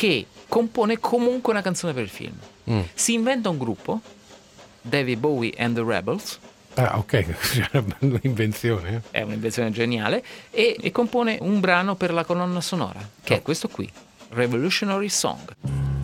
[0.00, 2.32] che compone comunque una canzone per il film.
[2.70, 2.80] Mm.
[2.94, 4.00] Si inventa un gruppo,
[4.80, 6.38] David Bowie and the Rebels,
[6.74, 7.34] Ah, ok,
[8.00, 9.02] un'invenzione.
[9.10, 9.18] eh.
[9.18, 13.68] è un'invenzione geniale, e, e compone un brano per la colonna sonora, che è questo
[13.68, 13.90] qui,
[14.30, 15.99] Revolutionary Song.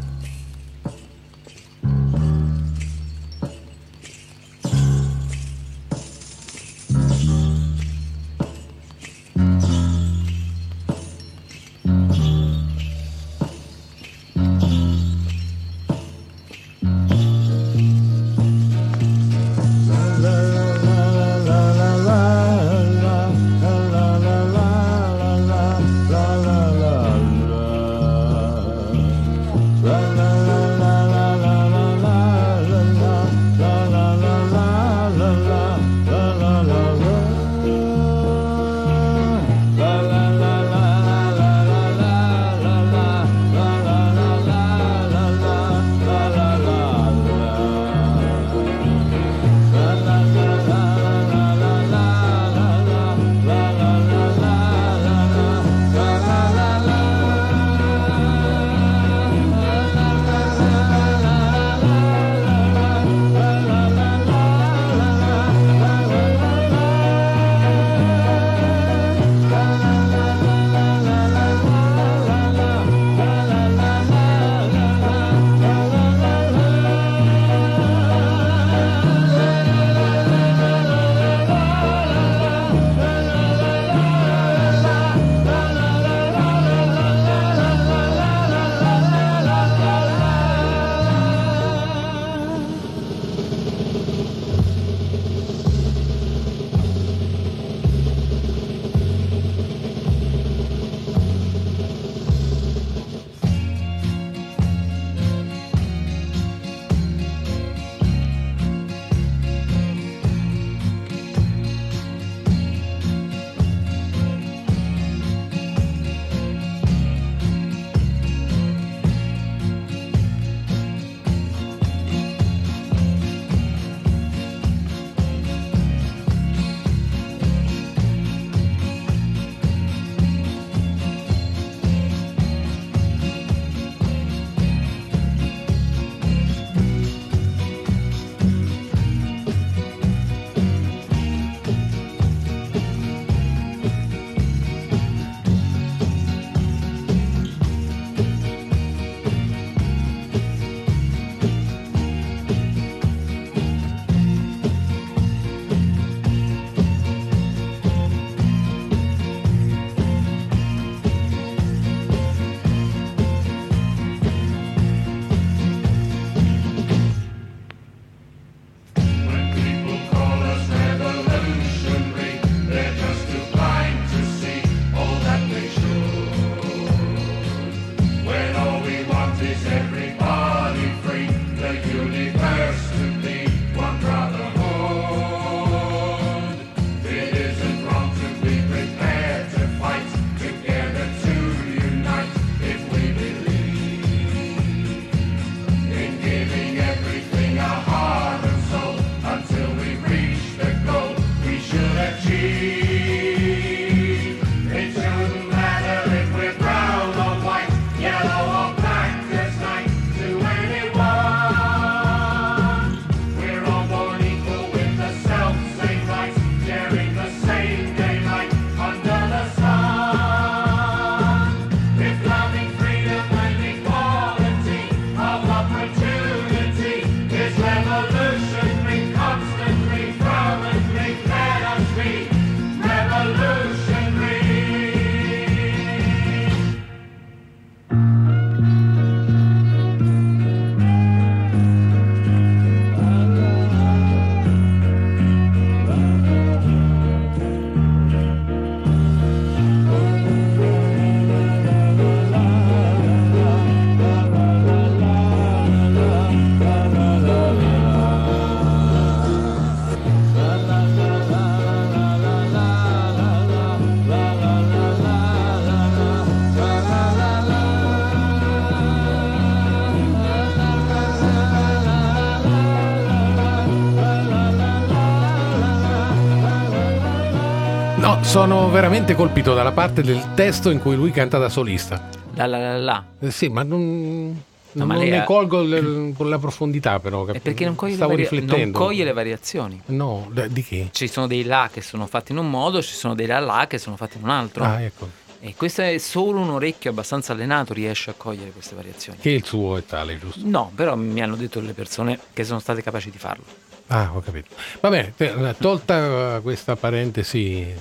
[278.37, 282.11] Sono veramente colpito dalla parte del testo in cui lui canta da solista.
[282.35, 283.05] La la la la.
[283.19, 287.25] Eh, sì, ma non, No, ma non lei ne ha- colgo l- la profondità, però.
[287.25, 289.81] È perché non coglie, le, Stavo varia- non coglie le variazioni.
[289.87, 290.89] No, di che?
[290.93, 293.65] Ci sono dei la che sono fatti in un modo, ci sono dei la la
[293.67, 294.65] che sono fatti in un altro.
[294.65, 295.09] Ah, ecco.
[295.41, 299.19] E questo è solo un orecchio abbastanza allenato riesce a cogliere queste variazioni.
[299.19, 300.41] Che il suo è tale, giusto?
[300.45, 303.45] No, però mi hanno detto le persone che sono state capaci di farlo.
[303.89, 304.49] Ah, ho capito.
[304.81, 305.15] Va bene,
[305.59, 307.77] tolta questa parentesi, eh,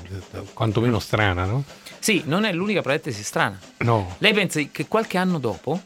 [0.54, 1.63] quantomeno strana, no?
[2.00, 3.60] Sì, non è l'unica parentesi strana.
[3.80, 4.15] No.
[4.20, 5.82] Lei pensa che qualche anno dopo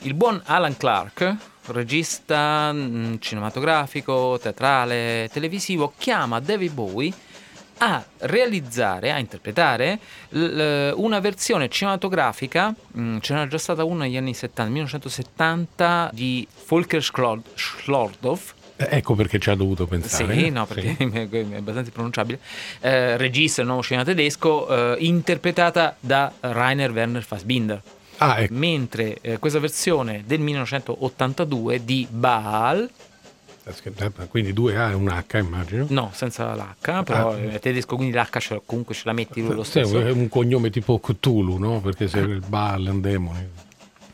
[0.00, 1.36] il buon Alan Clark,
[1.66, 7.12] regista mh, cinematografico, teatrale, televisivo, chiama David Bowie
[7.78, 9.98] a realizzare, a interpretare
[10.30, 16.46] l- una versione cinematografica, mh, ce n'era già stata una negli anni 70, 1970, di
[16.66, 20.34] Volker Schlord- Schlordorf, Eh, Ecco perché ci ha dovuto pensare.
[20.34, 22.38] sì, no, perché è abbastanza impronunciabile.
[22.80, 27.82] Eh, regista del nuovo cinema tedesco, eh, interpretata da Rainer Werner Fassbinder.
[28.18, 28.54] Ah, ecco.
[28.54, 32.88] Mentre eh, questa versione del 1982 di Baal,
[34.28, 35.86] Quindi due A e un H, immagino.
[35.90, 37.38] no, senza l'H, però Ah.
[37.38, 40.00] è tedesco, quindi l'H ce comunque ce la metti lui lo Sì, stesso.
[40.00, 41.80] è un cognome tipo Cthulhu, no?
[41.80, 43.50] Perché se il Baal è un demone.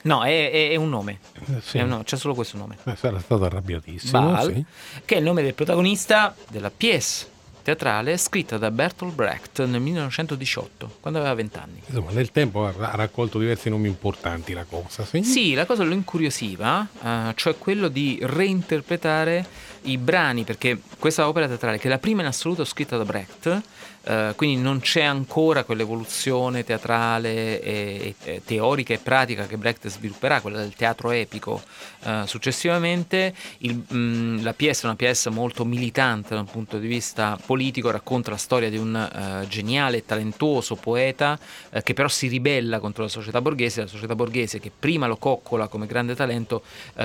[0.02, 1.18] No, è, è- è un nome.
[1.62, 1.78] Sì.
[1.78, 2.76] È un nome, c'è solo questo nome.
[2.84, 4.20] Eh, Sarà stato arrabbiatissimo.
[4.30, 4.64] Baal, sì.
[5.04, 7.37] che è il nome del protagonista della pièce
[7.68, 11.82] teatrale scritta da Bertolt Brecht nel 1918, quando aveva 20 anni.
[11.84, 15.04] Insomma, nel tempo ha ha raccolto diversi nomi importanti la cosa.
[15.04, 15.22] Sì.
[15.22, 19.46] Sì, la cosa lo incuriosiva, eh, cioè quello di reinterpretare
[19.82, 23.61] i brani, perché questa opera teatrale, che è la prima in assoluto scritta da Brecht,
[24.04, 30.40] eh, quindi non c'è ancora quell'evoluzione teatrale e, e teorica e pratica che Brecht svilupperà,
[30.40, 31.62] quella del teatro epico
[32.04, 33.34] eh, successivamente.
[33.58, 37.90] Il- mh, la pièce è una pièce molto militante da un punto di vista politico,
[37.90, 41.38] racconta la storia di un eh, geniale e talentuoso poeta
[41.82, 45.68] che però si ribella contro la società borghese, la società borghese che prima lo coccola
[45.68, 46.62] come grande talento,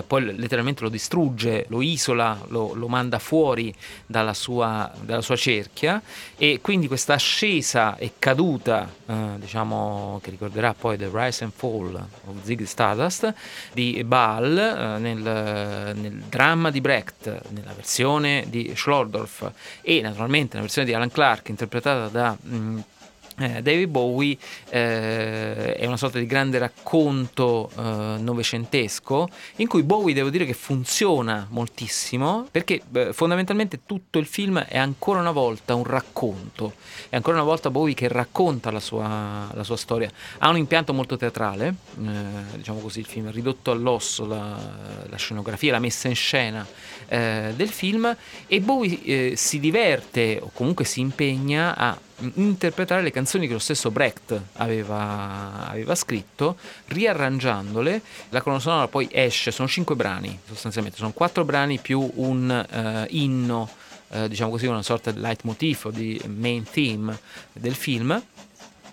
[0.08, 3.74] poi letteralmente lo distrugge, lo isola, lo, lo manda fuori
[4.06, 6.02] dalla sua, dalla sua cerchia
[6.38, 11.96] e quindi questa ascesa e caduta, eh, diciamo, che ricorderà poi The Rise and Fall
[11.96, 13.34] of Ziggy Stardust
[13.74, 19.52] di Baal eh, nel, nel dramma di Brecht, nella versione di Schlordorf
[19.82, 22.80] e naturalmente nella versione di Alan Clark interpretata da mm,
[23.40, 24.38] eh, David Bowie
[24.70, 27.82] eh, è una sorta di grande racconto eh,
[28.20, 34.78] novecentesco in cui Bowie devo dire che funziona moltissimo perché fondamentalmente tutto il film è
[34.78, 36.74] ancora una volta un racconto.
[37.10, 40.10] È ancora una volta Bowie che racconta la sua, la sua storia.
[40.40, 44.58] Ha un impianto molto teatrale eh, diciamo così il film è ridotto all'osso la,
[45.08, 46.66] la scenografia la messa in scena
[47.08, 48.16] eh, del film
[48.48, 51.98] e Bowie eh, si diverte o comunque si impegna a
[52.36, 56.58] interpretare le canzoni che lo stesso Brecht aveva, aveva scritto,
[56.88, 58.02] riarrangiandole.
[58.30, 63.08] La colonna sonora poi esce, sono cinque brani sostanzialmente, sono quattro brani più un eh,
[63.10, 63.70] inno,
[64.10, 67.20] eh, diciamo così, una sorta di leitmotiv o di main theme
[67.52, 68.22] del film,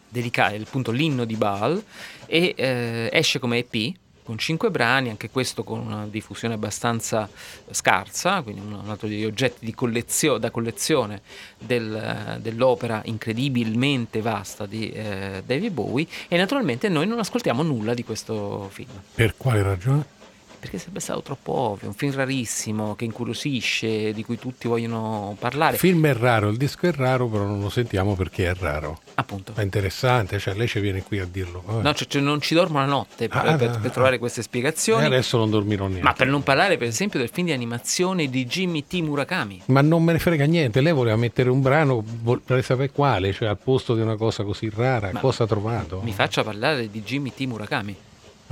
[0.08, 1.82] dedicato appunto l'inno di Baal,
[2.26, 3.94] e eh, esce come EP
[4.30, 7.28] con cinque brani, anche questo con una diffusione abbastanza
[7.72, 11.20] scarsa, quindi un altro degli oggetti di collezio- da collezione
[11.58, 18.04] del- dell'opera incredibilmente vasta di eh, David Bowie e naturalmente noi non ascoltiamo nulla di
[18.04, 20.18] questo film Per quale ragione?
[20.60, 25.72] Perché sarebbe stato troppo ovvio, un film rarissimo che incuriosisce, di cui tutti vogliono parlare.
[25.74, 29.00] Il film è raro, il disco è raro, però non lo sentiamo perché è raro.
[29.14, 29.52] Appunto.
[29.56, 31.62] È interessante, cioè lei ci viene qui a dirlo.
[31.64, 31.82] Vabbè.
[31.82, 33.92] No, cioè, cioè, non ci dormo la notte per, Ah, per- ah, per ah.
[33.92, 35.04] trovare queste E spiegazioni.
[35.04, 36.04] adesso non dormirò niente.
[36.04, 38.94] Ma per non parlare, per esempio, del film di animazione di Jimmy T.
[39.00, 39.62] Murakami.
[39.66, 43.48] Ma non me ne frega niente, lei voleva mettere un brano, vorrei sapere quale, cioè
[43.48, 46.00] al posto di una cosa così rara, Ma- cosa ha trovato?
[46.02, 47.40] Mi faccia parlare di Jimmy T.
[47.40, 47.96] Murakami.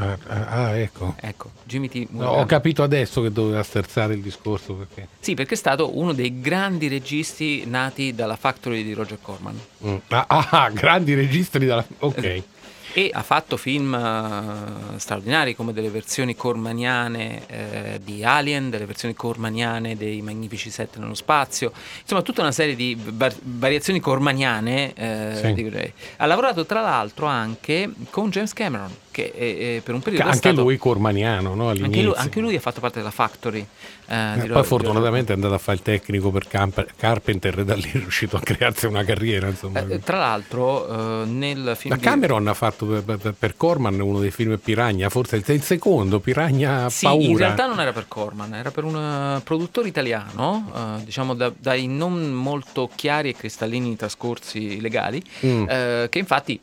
[0.00, 1.16] Ah, ah, ah, ecco.
[1.20, 2.06] Ecco, Jimmy T.
[2.10, 5.08] No, ho capito adesso che doveva sterzare il discorso perché.
[5.18, 9.58] Sì, perché è stato uno dei grandi registi nati dalla Factory di Roger Corman.
[9.84, 9.96] Mm.
[10.08, 11.84] Ah, ah, grandi registri dalla.
[11.98, 12.42] Ok.
[12.94, 19.14] E ha fatto film eh, straordinari come delle versioni cormaniane eh, di Alien, delle versioni
[19.14, 21.70] cormaniane dei Magnifici Sette nello spazio,
[22.00, 24.94] insomma tutta una serie di var- variazioni cormaniane.
[24.94, 25.52] eh, Sì.
[25.54, 25.92] direi.
[26.16, 28.90] Ha lavorato tra l'altro anche con James Cameron.
[29.10, 31.68] Che eh, eh, per un periodo Anche stato- lui cormaniano, no?
[31.70, 33.66] anche lui, anche lui ha fatto parte della Factory.
[34.06, 37.58] eh, Eh, di poi Robert fortunatamente è andato a fare il tecnico per Camp- Carpenter
[37.58, 39.48] e da lì è riuscito a crearsi una carriera.
[39.48, 39.80] Insomma.
[39.86, 43.98] Eh, tra l'altro, eh, nel film La di- Cameron ha fatto per, per- per Corman
[44.00, 47.22] uno dei film Piragna, forse il, il secondo, Piragna Sì, Paura.
[47.24, 50.70] in realtà non era per Corman, era per un produttore italiano,
[51.04, 55.64] diciamo da- dai non molto chiari e cristallini trascorsi legali, Mm.
[56.08, 56.58] che infatti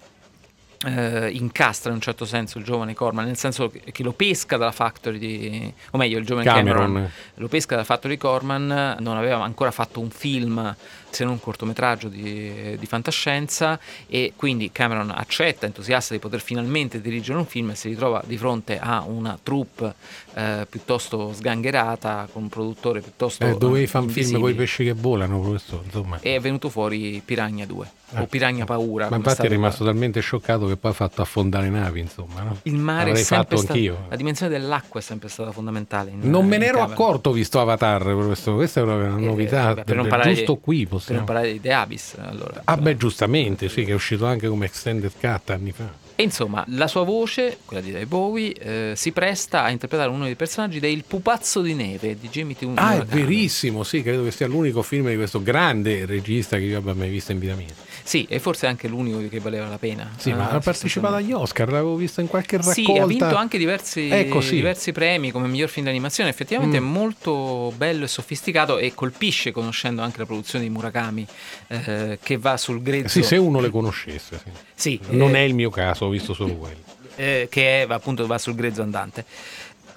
[0.86, 4.71] eh, incastra in un certo senso il giovane Corman, nel senso che, lo pesca dalla
[4.71, 7.11] factory di, o meglio il giovane Cameron, Cameron.
[7.36, 10.76] lo pesca dalla factory Corman, non aveva ancora fatto un film
[11.15, 16.99] se non un cortometraggio di, di fantascienza e quindi Cameron accetta, entusiasta di poter finalmente
[16.99, 19.93] dirigere un film e si ritrova di fronte a una troupe
[20.34, 23.45] eh, piuttosto sgangherata, con un produttore piuttosto...
[23.45, 26.19] Eh, dovevi fare un film con i pesci che volano, questo, insomma.
[26.19, 28.21] E è venuto fuori Piragna 2 Ah.
[28.21, 29.09] o Piragna Paura.
[29.09, 32.41] Ma infatti è rimasto talmente scioccato che poi ha fatto affondare navi, insomma.
[32.41, 32.57] no?
[32.63, 34.05] Il mare è L'avrei sempre fatto anch'io.
[34.09, 36.11] la dimensione dell'acqua è sempre stata fondamentale.
[36.16, 39.63] Non me ne ero accorto visto Avatar, questo- questa è una Eh, novità.
[39.66, 41.24] vabbè, per non parlare giusto di- qui Per non possiamo.
[41.26, 42.61] parlare di The Abyss, allora.
[42.63, 46.03] Ah beh, giustamente, sì, che è uscito anche come extended cut anni fa.
[46.18, 50.24] E insomma, la sua voce, quella di Dave Bowie, eh, si presta a interpretare uno
[50.24, 52.70] dei personaggi del Pupazzo di neve di Jimmy T.
[52.76, 56.78] Ah, è verissimo, sì, credo che sia l'unico film di questo grande regista che io
[56.78, 57.68] abbia mai visto in vita mia.
[58.03, 60.09] Sì, e forse anche l'unico che valeva la pena.
[60.18, 62.82] Sì, ma ha partecipato agli Oscar, l'avevo visto in qualche raccolta.
[62.82, 64.55] Sì, ha vinto anche diversi, Ecco, sì.
[64.55, 66.30] diversi premi come miglior film d'animazione.
[66.30, 66.84] Effettivamente Mm.
[66.84, 71.26] è molto bello e sofisticato e colpisce conoscendo anche la produzione di Murakami
[71.68, 73.07] eh, che va sul grezzo.
[73.09, 74.39] Sì, se uno le conoscesse.
[74.43, 74.51] sì.
[74.78, 76.80] Sì, Non eh, è il mio caso, ho visto solo quello.
[77.16, 79.26] eh, che è, appunto va sul grezzo andante.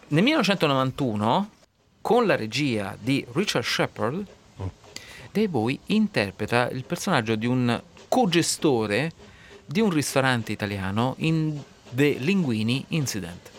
[0.09, 1.51] Nel 1991,
[2.01, 4.25] con la regia di Richard Shepard,
[5.31, 9.13] Dave Bowie interpreta il personaggio di un cogestore
[9.67, 13.51] di un ristorante italiano in The Linguini Incident.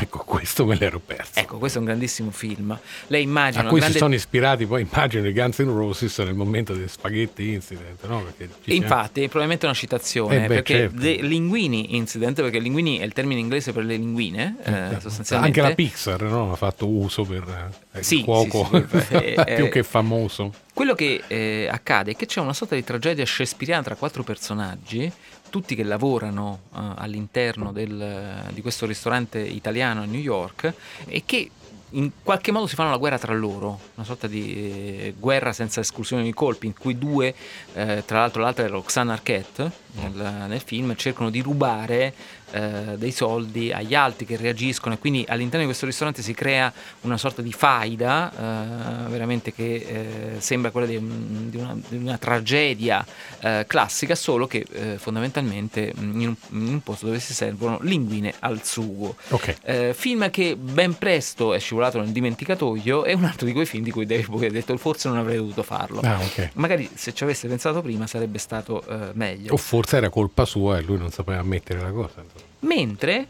[0.00, 1.32] Ecco, questo me l'ero perso.
[1.34, 2.76] Ecco, questo è un grandissimo film.
[3.08, 3.94] Lei immagina a cui grande...
[3.94, 8.24] si sono ispirati poi immagino i Guns N' Roses nel momento degli spaghetti incident, no?
[8.36, 11.00] Siamo- Infatti, è probabilmente una citazione, Eh beh, perché certo.
[11.00, 15.60] The Linguini Incident, perché linguini è il termine inglese per le linguine, eh, sostanzialmente.
[15.60, 16.52] Anche la Pixar no?
[16.52, 20.52] ha fatto uso per eh, Sì, il cuoco sì, sì, eh, eh, più che famoso.
[20.74, 25.10] Quello che eh, accade è che c'è una sorta di tragedia shakespeariana tra quattro personaggi,
[25.52, 30.72] tutti che lavorano eh, all'interno del- di questo ristorante italiano a New York
[31.04, 31.50] e che
[31.94, 35.80] in qualche modo si fanno la guerra tra loro, una sorta di eh, guerra senza
[35.80, 37.34] esclusione di colpi, in cui due,
[37.74, 42.14] eh, tra l'altro l'altra è Roxanne Arquette nel, nel film, cercano di rubare
[42.52, 46.72] eh, dei soldi agli altri che reagiscono e quindi all'interno di questo ristorante si crea
[47.02, 52.18] una sorta di faida, eh, veramente che eh, sembra quella di, di una, di una
[52.18, 53.04] tragedia
[53.40, 58.32] eh, classica, solo che fondamentalmente mm, in un, in un posto dove si servono linguine
[58.40, 59.16] al sugo.
[59.28, 59.56] Ok.
[59.62, 63.82] Eh, film che ben presto è scivolato nel dimenticatoio è un altro di quei film
[63.84, 66.00] di cui David Bowie ha detto forse non avrei dovuto farlo.
[66.00, 66.50] Ah, ok.
[66.54, 69.52] Magari se ci avesse pensato prima sarebbe stato eh, meglio.
[69.52, 72.22] O forse era colpa sua e lui non sapeva ammettere la cosa.
[72.62, 73.26] Mentre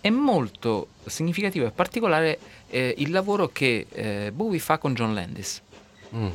[0.00, 2.38] è molto significativo e particolare
[2.68, 5.62] eh, il lavoro che eh, Bowie fa con John Landis.
[6.14, 6.28] Mm.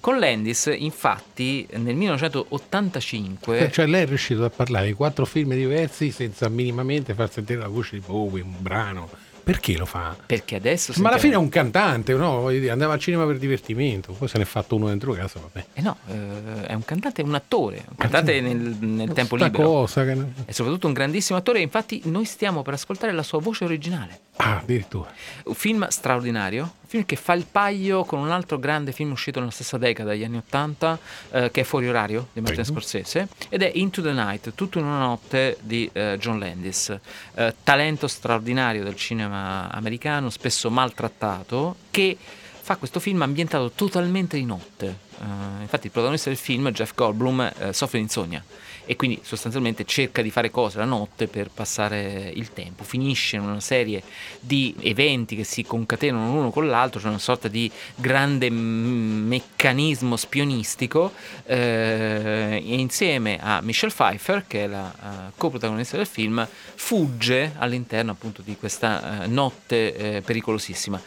[0.00, 5.54] Con Landis, infatti, nel 1985 Eh, Cioè lei è riuscito a parlare di quattro film
[5.54, 9.08] diversi senza minimamente far sentire la voce di Bowie, un brano.
[9.48, 10.14] Perché lo fa?
[10.26, 12.48] perché adesso Ma alla fine è un cantante, no?
[12.48, 15.64] Andava al cinema per divertimento, poi se ne è fatto uno dentro casa, vabbè.
[15.72, 19.66] Eh no, eh, è un cantante, è un attore, un cantante nel, nel tempo libero.
[19.66, 20.16] cosa che...
[20.44, 24.20] È soprattutto un grandissimo attore, infatti noi stiamo per ascoltare la sua voce originale.
[24.36, 25.10] Ah, addirittura.
[25.44, 29.52] Un film straordinario, film che fa il paio con un altro grande film uscito nella
[29.52, 30.98] stessa decada, degli anni Ottanta,
[31.30, 32.64] eh, che è Fuori Orario di Martin.
[32.64, 36.98] Scorsese, ed è Into the Night, tutto in una notte di eh, John Landis.
[37.34, 44.46] Eh, talento straordinario del cinema americano, spesso maltrattato, che fa questo film ambientato totalmente di
[44.46, 45.06] notte.
[45.20, 48.42] Eh, infatti il protagonista del film, Jeff Goldblum, eh, soffre di insonnia
[48.90, 52.84] e quindi sostanzialmente cerca di fare cose la notte per passare il tempo.
[52.84, 54.02] Finisce in una serie
[54.40, 61.12] di eventi che si concatenano l'uno con l'altro, c'è una sorta di grande meccanismo spionistico
[61.44, 68.12] eh, e insieme a Michelle Pfeiffer, che è la eh, coprotagonista del film, fugge all'interno
[68.12, 70.98] appunto di questa eh, notte pericolosissima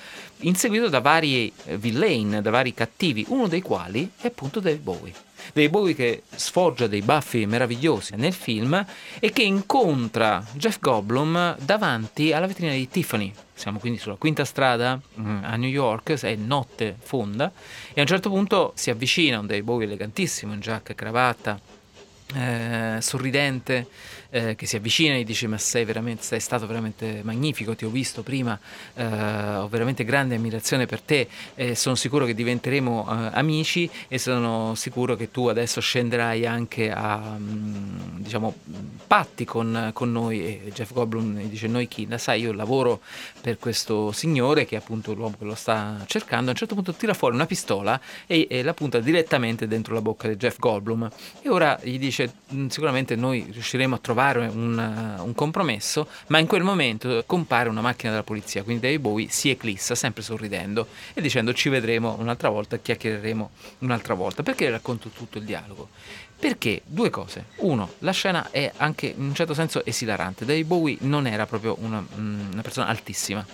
[0.42, 5.14] inseguito da vari eh, villain, da vari cattivi, uno dei quali è appunto David Bowie.
[5.54, 8.86] David Bowie che sfoggia dei baffi meravigliosi nel film
[9.20, 13.34] e che incontra Jeff Goldblum davanti alla vetrina di Tiffany.
[13.54, 17.52] Siamo quindi sulla quinta strada mm, a New York, è notte fonda
[17.94, 21.60] e a un certo punto si avvicina un David Bowie elegantissimo in giacca e cravatta
[22.34, 23.88] eh, sorridente
[24.32, 25.86] eh, che si avvicina e dice ma sei
[26.20, 28.58] sei stato veramente magnifico ti ho visto prima
[28.96, 34.18] eh, ho veramente grande ammirazione per te e sono sicuro che diventeremo eh, amici e
[34.18, 38.56] sono sicuro che tu adesso scenderai anche a mm, diciamo
[39.08, 40.40] patti con, con noi.
[40.42, 42.08] E Jeff Goldblum dice noi chi?
[42.08, 43.02] La sai io lavoro
[43.42, 46.48] per questo signore che è appunto l'uomo che lo sta cercando.
[46.48, 50.02] A un certo punto tira fuori una pistola e, e la punta direttamente dentro la
[50.02, 51.10] bocca di Jeff Goldblum.
[51.42, 56.40] E ora gli dice "Mm, sicuramente noi riusciremo a trovare un, uh, un compromesso ma
[56.40, 60.88] in quel momento compare una macchina della polizia quindi David Bowie si eclissa sempre sorridendo
[61.14, 63.50] e dicendo ci vedremo un'altra volta chiacchiereremo
[63.80, 65.90] un'altra volta perché le racconto tutto il dialogo
[66.42, 67.46] perché due cose.
[67.58, 70.44] Uno, la scena è anche in un certo senso esilarante.
[70.44, 73.46] David Bowie non era proprio una, mm, una persona altissima.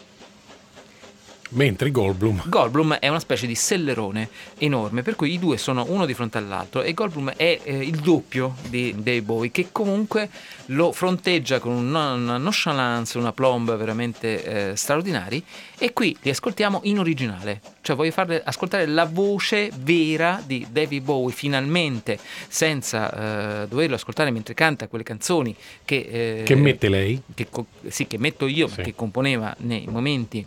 [1.49, 6.05] Mentre Goldblum Goldblum è una specie di sellerone enorme, per cui i due sono uno
[6.05, 10.29] di fronte all'altro e Goldblum è eh, il doppio di David Bowie che comunque
[10.67, 15.41] lo fronteggia con una, nonchalance, una plomb veramente eh, straordinari
[15.77, 21.03] e qui li ascoltiamo in originale, cioè voglio farle ascoltare la voce vera di David
[21.03, 22.19] Bowie finalmente
[22.49, 27.21] senza eh, doverlo ascoltare mentre canta quelle canzoni che, eh, che mette lei.
[27.33, 27.47] che,
[27.87, 28.81] sì, che metto io, Sì.
[28.81, 30.45] che componeva nei momenti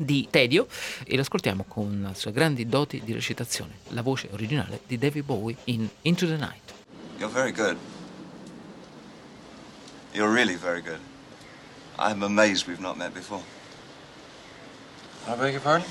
[0.00, 0.66] di tedio
[1.04, 5.24] e lo ascoltiamo con le sue grandi doti di recitazione, la voce originale di David
[5.24, 6.72] Bowie in Into the Night.
[7.18, 7.76] You're very good.
[10.12, 11.00] You're really very good.
[11.98, 13.42] I'm amazed we've not met before.
[15.26, 15.86] I beg your pardon?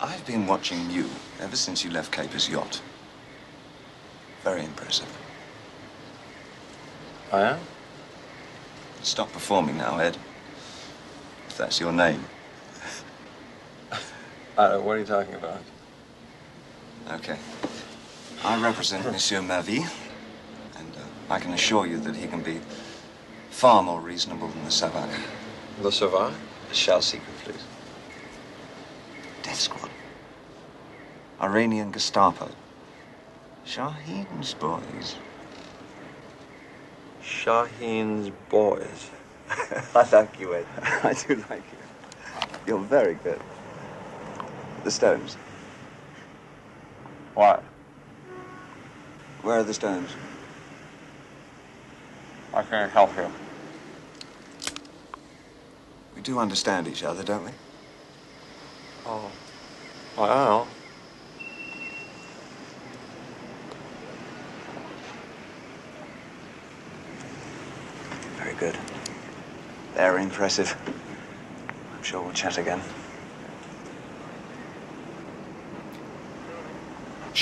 [0.00, 1.08] I've been watching you
[1.40, 2.82] ever since you left Capers Yacht.
[4.42, 5.08] Very impressive.
[7.32, 7.58] I am?
[9.02, 10.18] Stop performing now, Ed.
[11.48, 12.24] If that's your name.
[14.56, 15.60] I don't, what are you talking about?
[17.10, 17.36] Okay.
[18.44, 19.80] I represent Monsieur Mavi,
[20.76, 22.60] and uh, I can assure you that he can be
[23.50, 25.10] far more reasonable than the Savant.
[25.80, 26.34] Le Sauvage?
[26.72, 27.64] Shell secret, please.
[29.42, 29.90] Death Squad.
[31.40, 32.50] Iranian Gestapo.
[33.66, 35.16] Shaheen's boys.
[37.22, 39.10] Shaheen's Boys.
[39.94, 40.66] I like you, Ed.
[41.02, 41.78] I do like you.
[42.66, 43.40] You're very good.
[44.84, 45.38] The Stones.
[47.32, 47.64] What?
[49.40, 50.10] Where are the Stones?
[52.52, 53.30] I can't help you.
[56.14, 57.50] We do understand each other, don't we?
[59.06, 59.30] Oh.
[60.18, 60.68] Well.
[68.36, 68.76] Very good.
[69.94, 70.76] Very impressive.
[71.96, 72.82] I'm sure we'll chat again.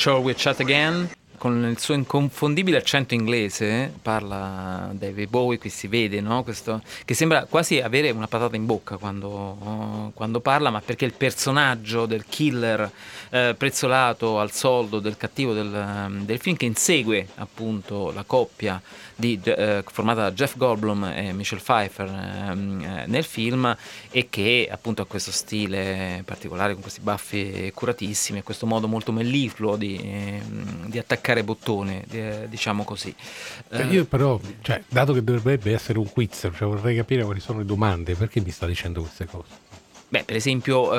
[0.02, 1.10] Sure We Chat Again
[1.42, 6.44] con il suo inconfondibile accento inglese parla David Bowie, qui si vede, no?
[6.44, 11.14] Questo, che sembra quasi avere una patata in bocca quando, quando parla, ma perché il
[11.14, 12.88] personaggio del killer
[13.30, 18.80] eh, prezzolato al soldo del cattivo del, del film che insegue appunto la coppia
[19.16, 23.76] di, eh, formata da Jeff Goldblum e Michelle Pfeiffer ehm, eh, nel film
[24.10, 29.12] e che appunto ha questo stile particolare con questi baffi curatissimi e questo modo molto
[29.12, 33.14] mellifluo di, ehm, di attaccare bottone, di- eh, diciamo così.
[33.70, 37.40] Cioè, Eh, io però, cioè, dato che dovrebbe essere un quiz, cioè, vorrei capire quali
[37.40, 39.70] sono le domande, perché mi sta dicendo queste cose?
[40.12, 40.92] beh, per esempio,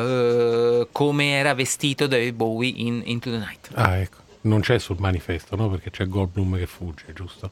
[0.81, 3.69] eh, come era vestito David Bowie in Into the Night.
[3.73, 5.69] Ah, ecco, non c'è sul manifesto, no?
[5.69, 7.51] Perché c'è Goldblum che fugge, giusto?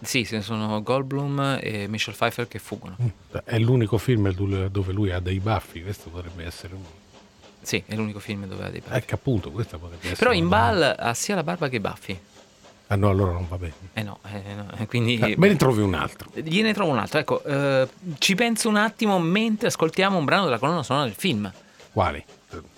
[0.00, 2.96] Sì, ce ne sono Goldblum e Michelle Pfeiffer che fuggono.
[3.44, 7.00] È l'unico film dove lui ha dei baffi, questo potrebbe essere uno.
[7.62, 8.96] Sì, è l'unico film dove ha dei baffi.
[8.96, 10.48] Ecco appunto, questa potrebbe essere Però in.
[10.48, 12.20] Ball ha sia la barba che i baffi.
[12.88, 13.72] Ah no, allora non va bene.
[13.94, 15.18] Eh no, eh no, eh, quindi...
[15.18, 16.28] Eh, me ne trovi un altro.
[16.34, 17.20] Gliene trovo un altro.
[17.20, 17.88] Ecco, eh,
[18.18, 21.50] ci penso un attimo mentre ascoltiamo un brano della colonna sonora del film.
[21.92, 22.22] Quali?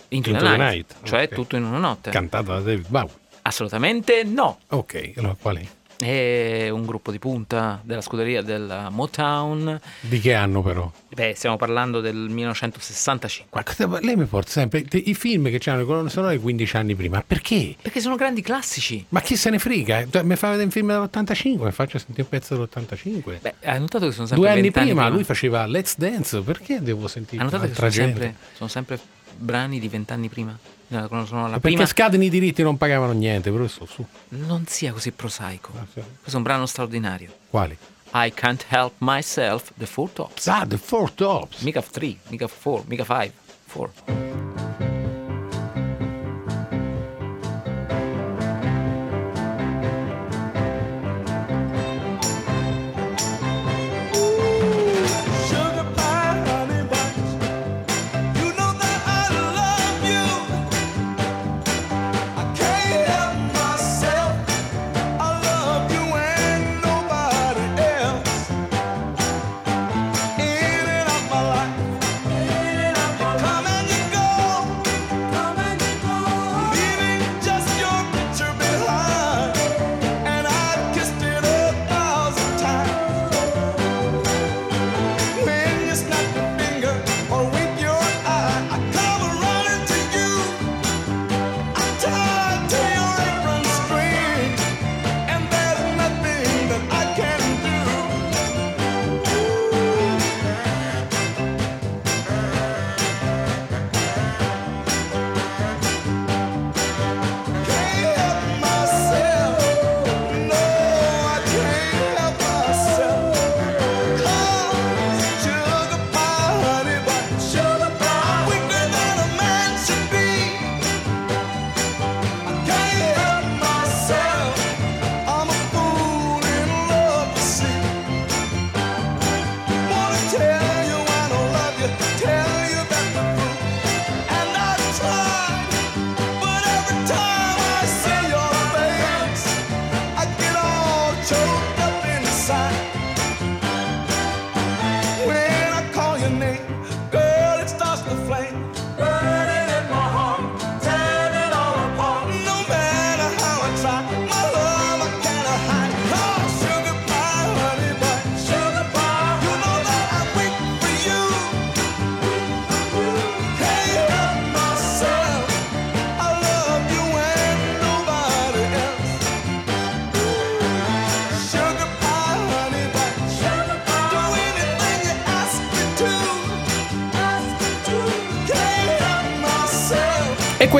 [0.09, 1.35] Into, Into the, the Night, Night, cioè ok.
[1.35, 2.11] tutto in una notte.
[2.11, 3.15] Cantata da David Bowie.
[3.43, 4.61] Assolutamente no.
[4.69, 5.61] Ok, allora quali?
[5.63, 9.81] È un gruppo di punta della scuderia della Motown.
[10.01, 10.91] Di che anno però?
[11.09, 13.59] Beh, stiamo parlando del 1965.
[13.59, 16.95] Ma cosa- lei mi porta sempre i film che hanno le colonne sonore 15 anni
[16.95, 17.23] prima.
[17.27, 17.77] Perché?
[17.81, 19.05] Perché sono grandi classici.
[19.11, 20.07] Ma chi se ne frega?
[20.11, 23.41] Cioè, Mi fa vedere un film dell'85, mi faccio sentire un pezzo dell'85.
[23.41, 26.81] Beh, hai notato che sono sempre Due anni 20 prima, lui faceva Let's Dance, perché
[26.83, 28.21] devo sentire Hai notato che sono gente?
[28.21, 28.99] sempre, sono sempre
[29.37, 30.57] brani di vent'anni prima?
[30.89, 31.47] Colonna sonora.
[31.49, 34.05] La Perché prima scadono i diritti e non pagavano niente, però sto su.
[34.29, 35.73] non sia così prosaico.
[35.77, 36.01] Ah, sì.
[36.01, 37.33] Questo è un brano straordinario.
[37.51, 37.77] Quali?
[38.13, 40.47] I can't help myself, the Four Tops.
[40.47, 41.63] Ah, The Four Tops.
[41.63, 43.33] Mica 3, mica 4, mica 5.
[43.73, 44.34] 4.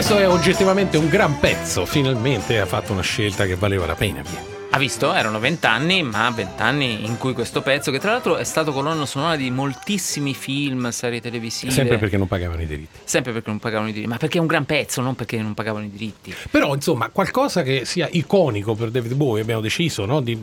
[0.07, 4.21] Questo è oggettivamente un gran pezzo, finalmente ha fatto una scelta che valeva la pena.
[4.21, 4.54] Via.
[4.75, 5.15] Ha visto?
[5.15, 9.37] Erano vent'anni, ma vent'anni in cui questo pezzo, che tra l'altro è stato colonna sonora
[9.37, 11.71] di moltissimi film, serie televisive.
[11.71, 12.99] Sempre perché non pagavano i diritti.
[13.05, 15.55] Sempre perché non pagavano i diritti, ma perché è un gran pezzo, non perché non
[15.55, 16.35] pagavano i diritti.
[16.51, 20.21] Però, insomma, qualcosa che sia iconico per David Bowie, abbiamo deciso, no?
[20.21, 20.43] Di-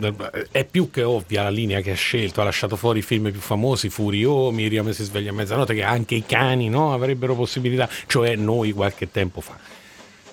[0.49, 3.41] è più che ovvia la linea che ha scelto, ha lasciato fuori i film più
[3.41, 6.93] famosi, Furio, Miriam si sveglia a mezzanotte, che anche i cani no?
[6.93, 9.80] avrebbero possibilità, cioè noi qualche tempo fa.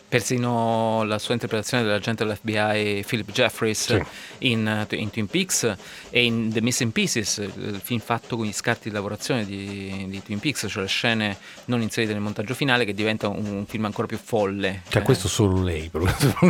[0.09, 4.03] Persino la sua interpretazione dell'agente dell'FBI Philip Jeffries Sì.
[4.51, 5.77] in, in Twin Peaks
[6.09, 10.23] e in The Missing Pieces, il film fatto con gli scarti di lavorazione di, di
[10.23, 11.37] Twin Peaks, cioè le scene
[11.67, 14.83] non inserite nel montaggio finale, che diventa un, un film ancora più folle.
[14.89, 16.09] Cioè, Eh, questo solo lei, non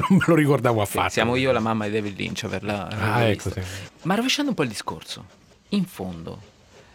[0.09, 1.11] me lo ricordavo sì, affatto.
[1.15, 3.61] siamo io e la mamma di David Lynch a averla, Ah, ecco, sì.
[4.03, 5.25] Ma rovesciando un po' il discorso,
[5.71, 6.41] in fondo,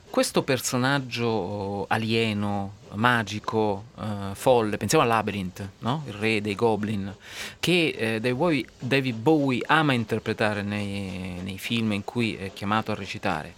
[0.10, 6.04] questo personaggio alieno, magico, eh, folle, pensiamo a Labyrinth, no?
[6.08, 7.14] il re dei goblin,
[7.60, 13.54] che eh, David, Bowie, ama interpretare nei, nei film in cui è chiamato a recitare,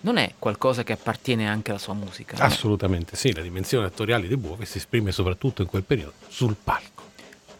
[0.00, 2.36] non è qualcosa che appartiene anche alla sua musica.
[2.38, 6.93] Assolutamente sì, la dimensione attoriale di Bowie si esprime soprattutto in quel periodo sul palco.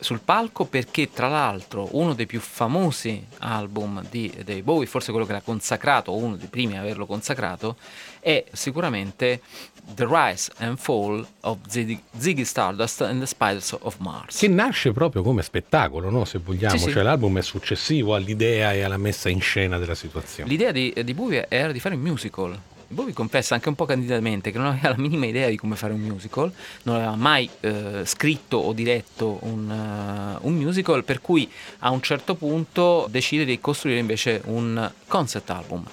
[0.05, 5.25] Sul palco perché tra l'altro uno dei più famosi album di David Bowie, forse quello
[5.27, 7.77] che l'ha consacrato, o uno dei primi a averlo consacrato,
[8.21, 9.41] è sicuramente
[9.95, 14.39] The Rise and Fall of Ziggy, Ziggy Stardust and the Spiders of Mars.
[14.39, 16.27] Che nasce proprio come spettacolo, no?
[16.27, 16.91] se vogliamo, Sì, sì.
[16.91, 20.51] cioè l'album è successivo all'idea e alla messa in scena della situazione.
[20.51, 22.59] L'idea di, di Bowie era di fare un musical.
[22.89, 25.93] Bowie confessa anche un po' candidamente che non aveva la minima idea di come fare
[25.93, 31.51] un musical, non aveva mai eh, scritto o diretto un, eh, un musical, per cui
[31.81, 35.85] a un certo punto decide di costruire invece un concept album,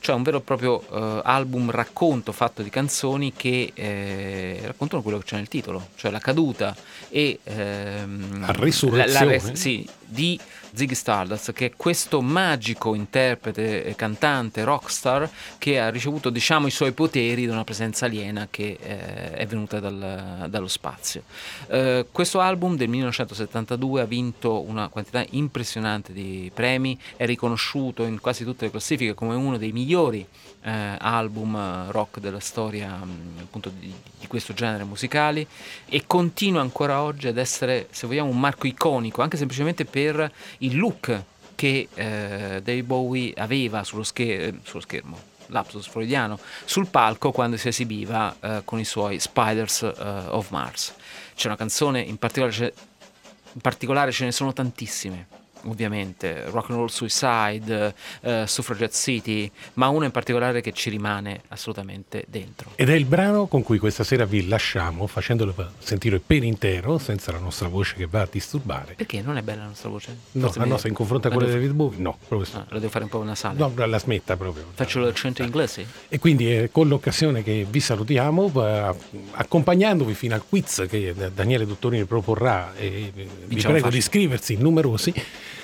[0.00, 5.18] cioè un vero e proprio eh, album racconto fatto di canzoni che eh, raccontano quello
[5.18, 6.74] che c'è nel titolo, cioè la caduta
[7.08, 9.26] e ehm, La risurrezione.
[9.32, 10.38] res- sì, di
[10.72, 16.70] Ziggy Stardust, che è questo magico interprete, eh, cantante, rockstar che ha ricevuto diciamo i
[16.70, 21.22] suoi poteri da una presenza aliena che eh, è venuta dal- dallo spazio.
[21.68, 28.20] Eh, questo album del 1972 ha vinto una quantità impressionante di premi, è riconosciuto in
[28.20, 30.26] quasi tutte le classifiche come uno dei migliori
[30.62, 32.98] eh, album rock della storia
[33.40, 35.46] appunto di, di questo genere musicali
[35.86, 40.30] e continua ancora oggi ad essere, se vogliamo, un marco iconico, anche semplicemente per
[40.60, 41.22] il look
[41.54, 47.68] che eh, David Bowie aveva sullo, scher- sullo schermo, lapsus freudiano, sul palco quando si
[47.68, 49.92] esibiva eh, con i suoi Spiders eh,
[50.28, 50.94] of Mars.
[51.34, 52.74] C'è una canzone in particolare,
[53.52, 55.26] in particolare ce ne sono tantissime.
[55.64, 61.42] Ovviamente, Rock and Roll Suicide, eh, Suffragette City, ma una in particolare che ci rimane
[61.48, 62.70] assolutamente dentro.
[62.74, 67.32] Ed è il brano con cui questa sera vi lasciamo, facendolo sentire per intero, senza
[67.32, 68.94] la nostra voce che va a disturbare.
[68.94, 70.16] Perché non è bella la nostra voce?
[70.32, 72.48] No, Forse la mi- nostra in confronto a la quella di David Bowie, no, proprio
[72.58, 73.58] ah, la devo fare un po' nasale.
[73.58, 74.64] No, la smetta proprio.
[74.72, 75.86] Faccio l'accento inglese?
[76.08, 78.94] E quindi è con l'occasione che vi salutiamo, eh,
[79.32, 84.56] accompagnandovi fino al quiz che Daniele Dottorini proporrà e eh, vi Diciamo prego di iscriversi
[84.56, 85.12] numerosi.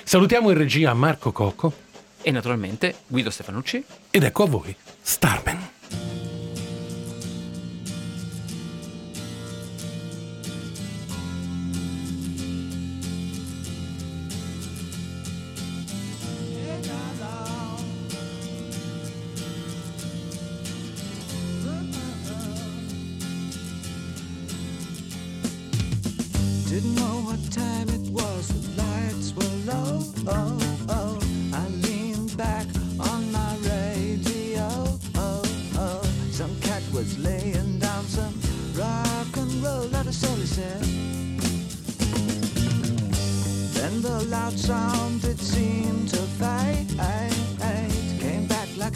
[0.07, 1.73] Salutiamo in regia Marco Cocco
[2.21, 3.83] E naturalmente Guido Stefanucci.
[4.09, 5.76] ed ecco a voi Starman.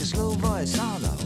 [0.02, 1.21] A slow voice on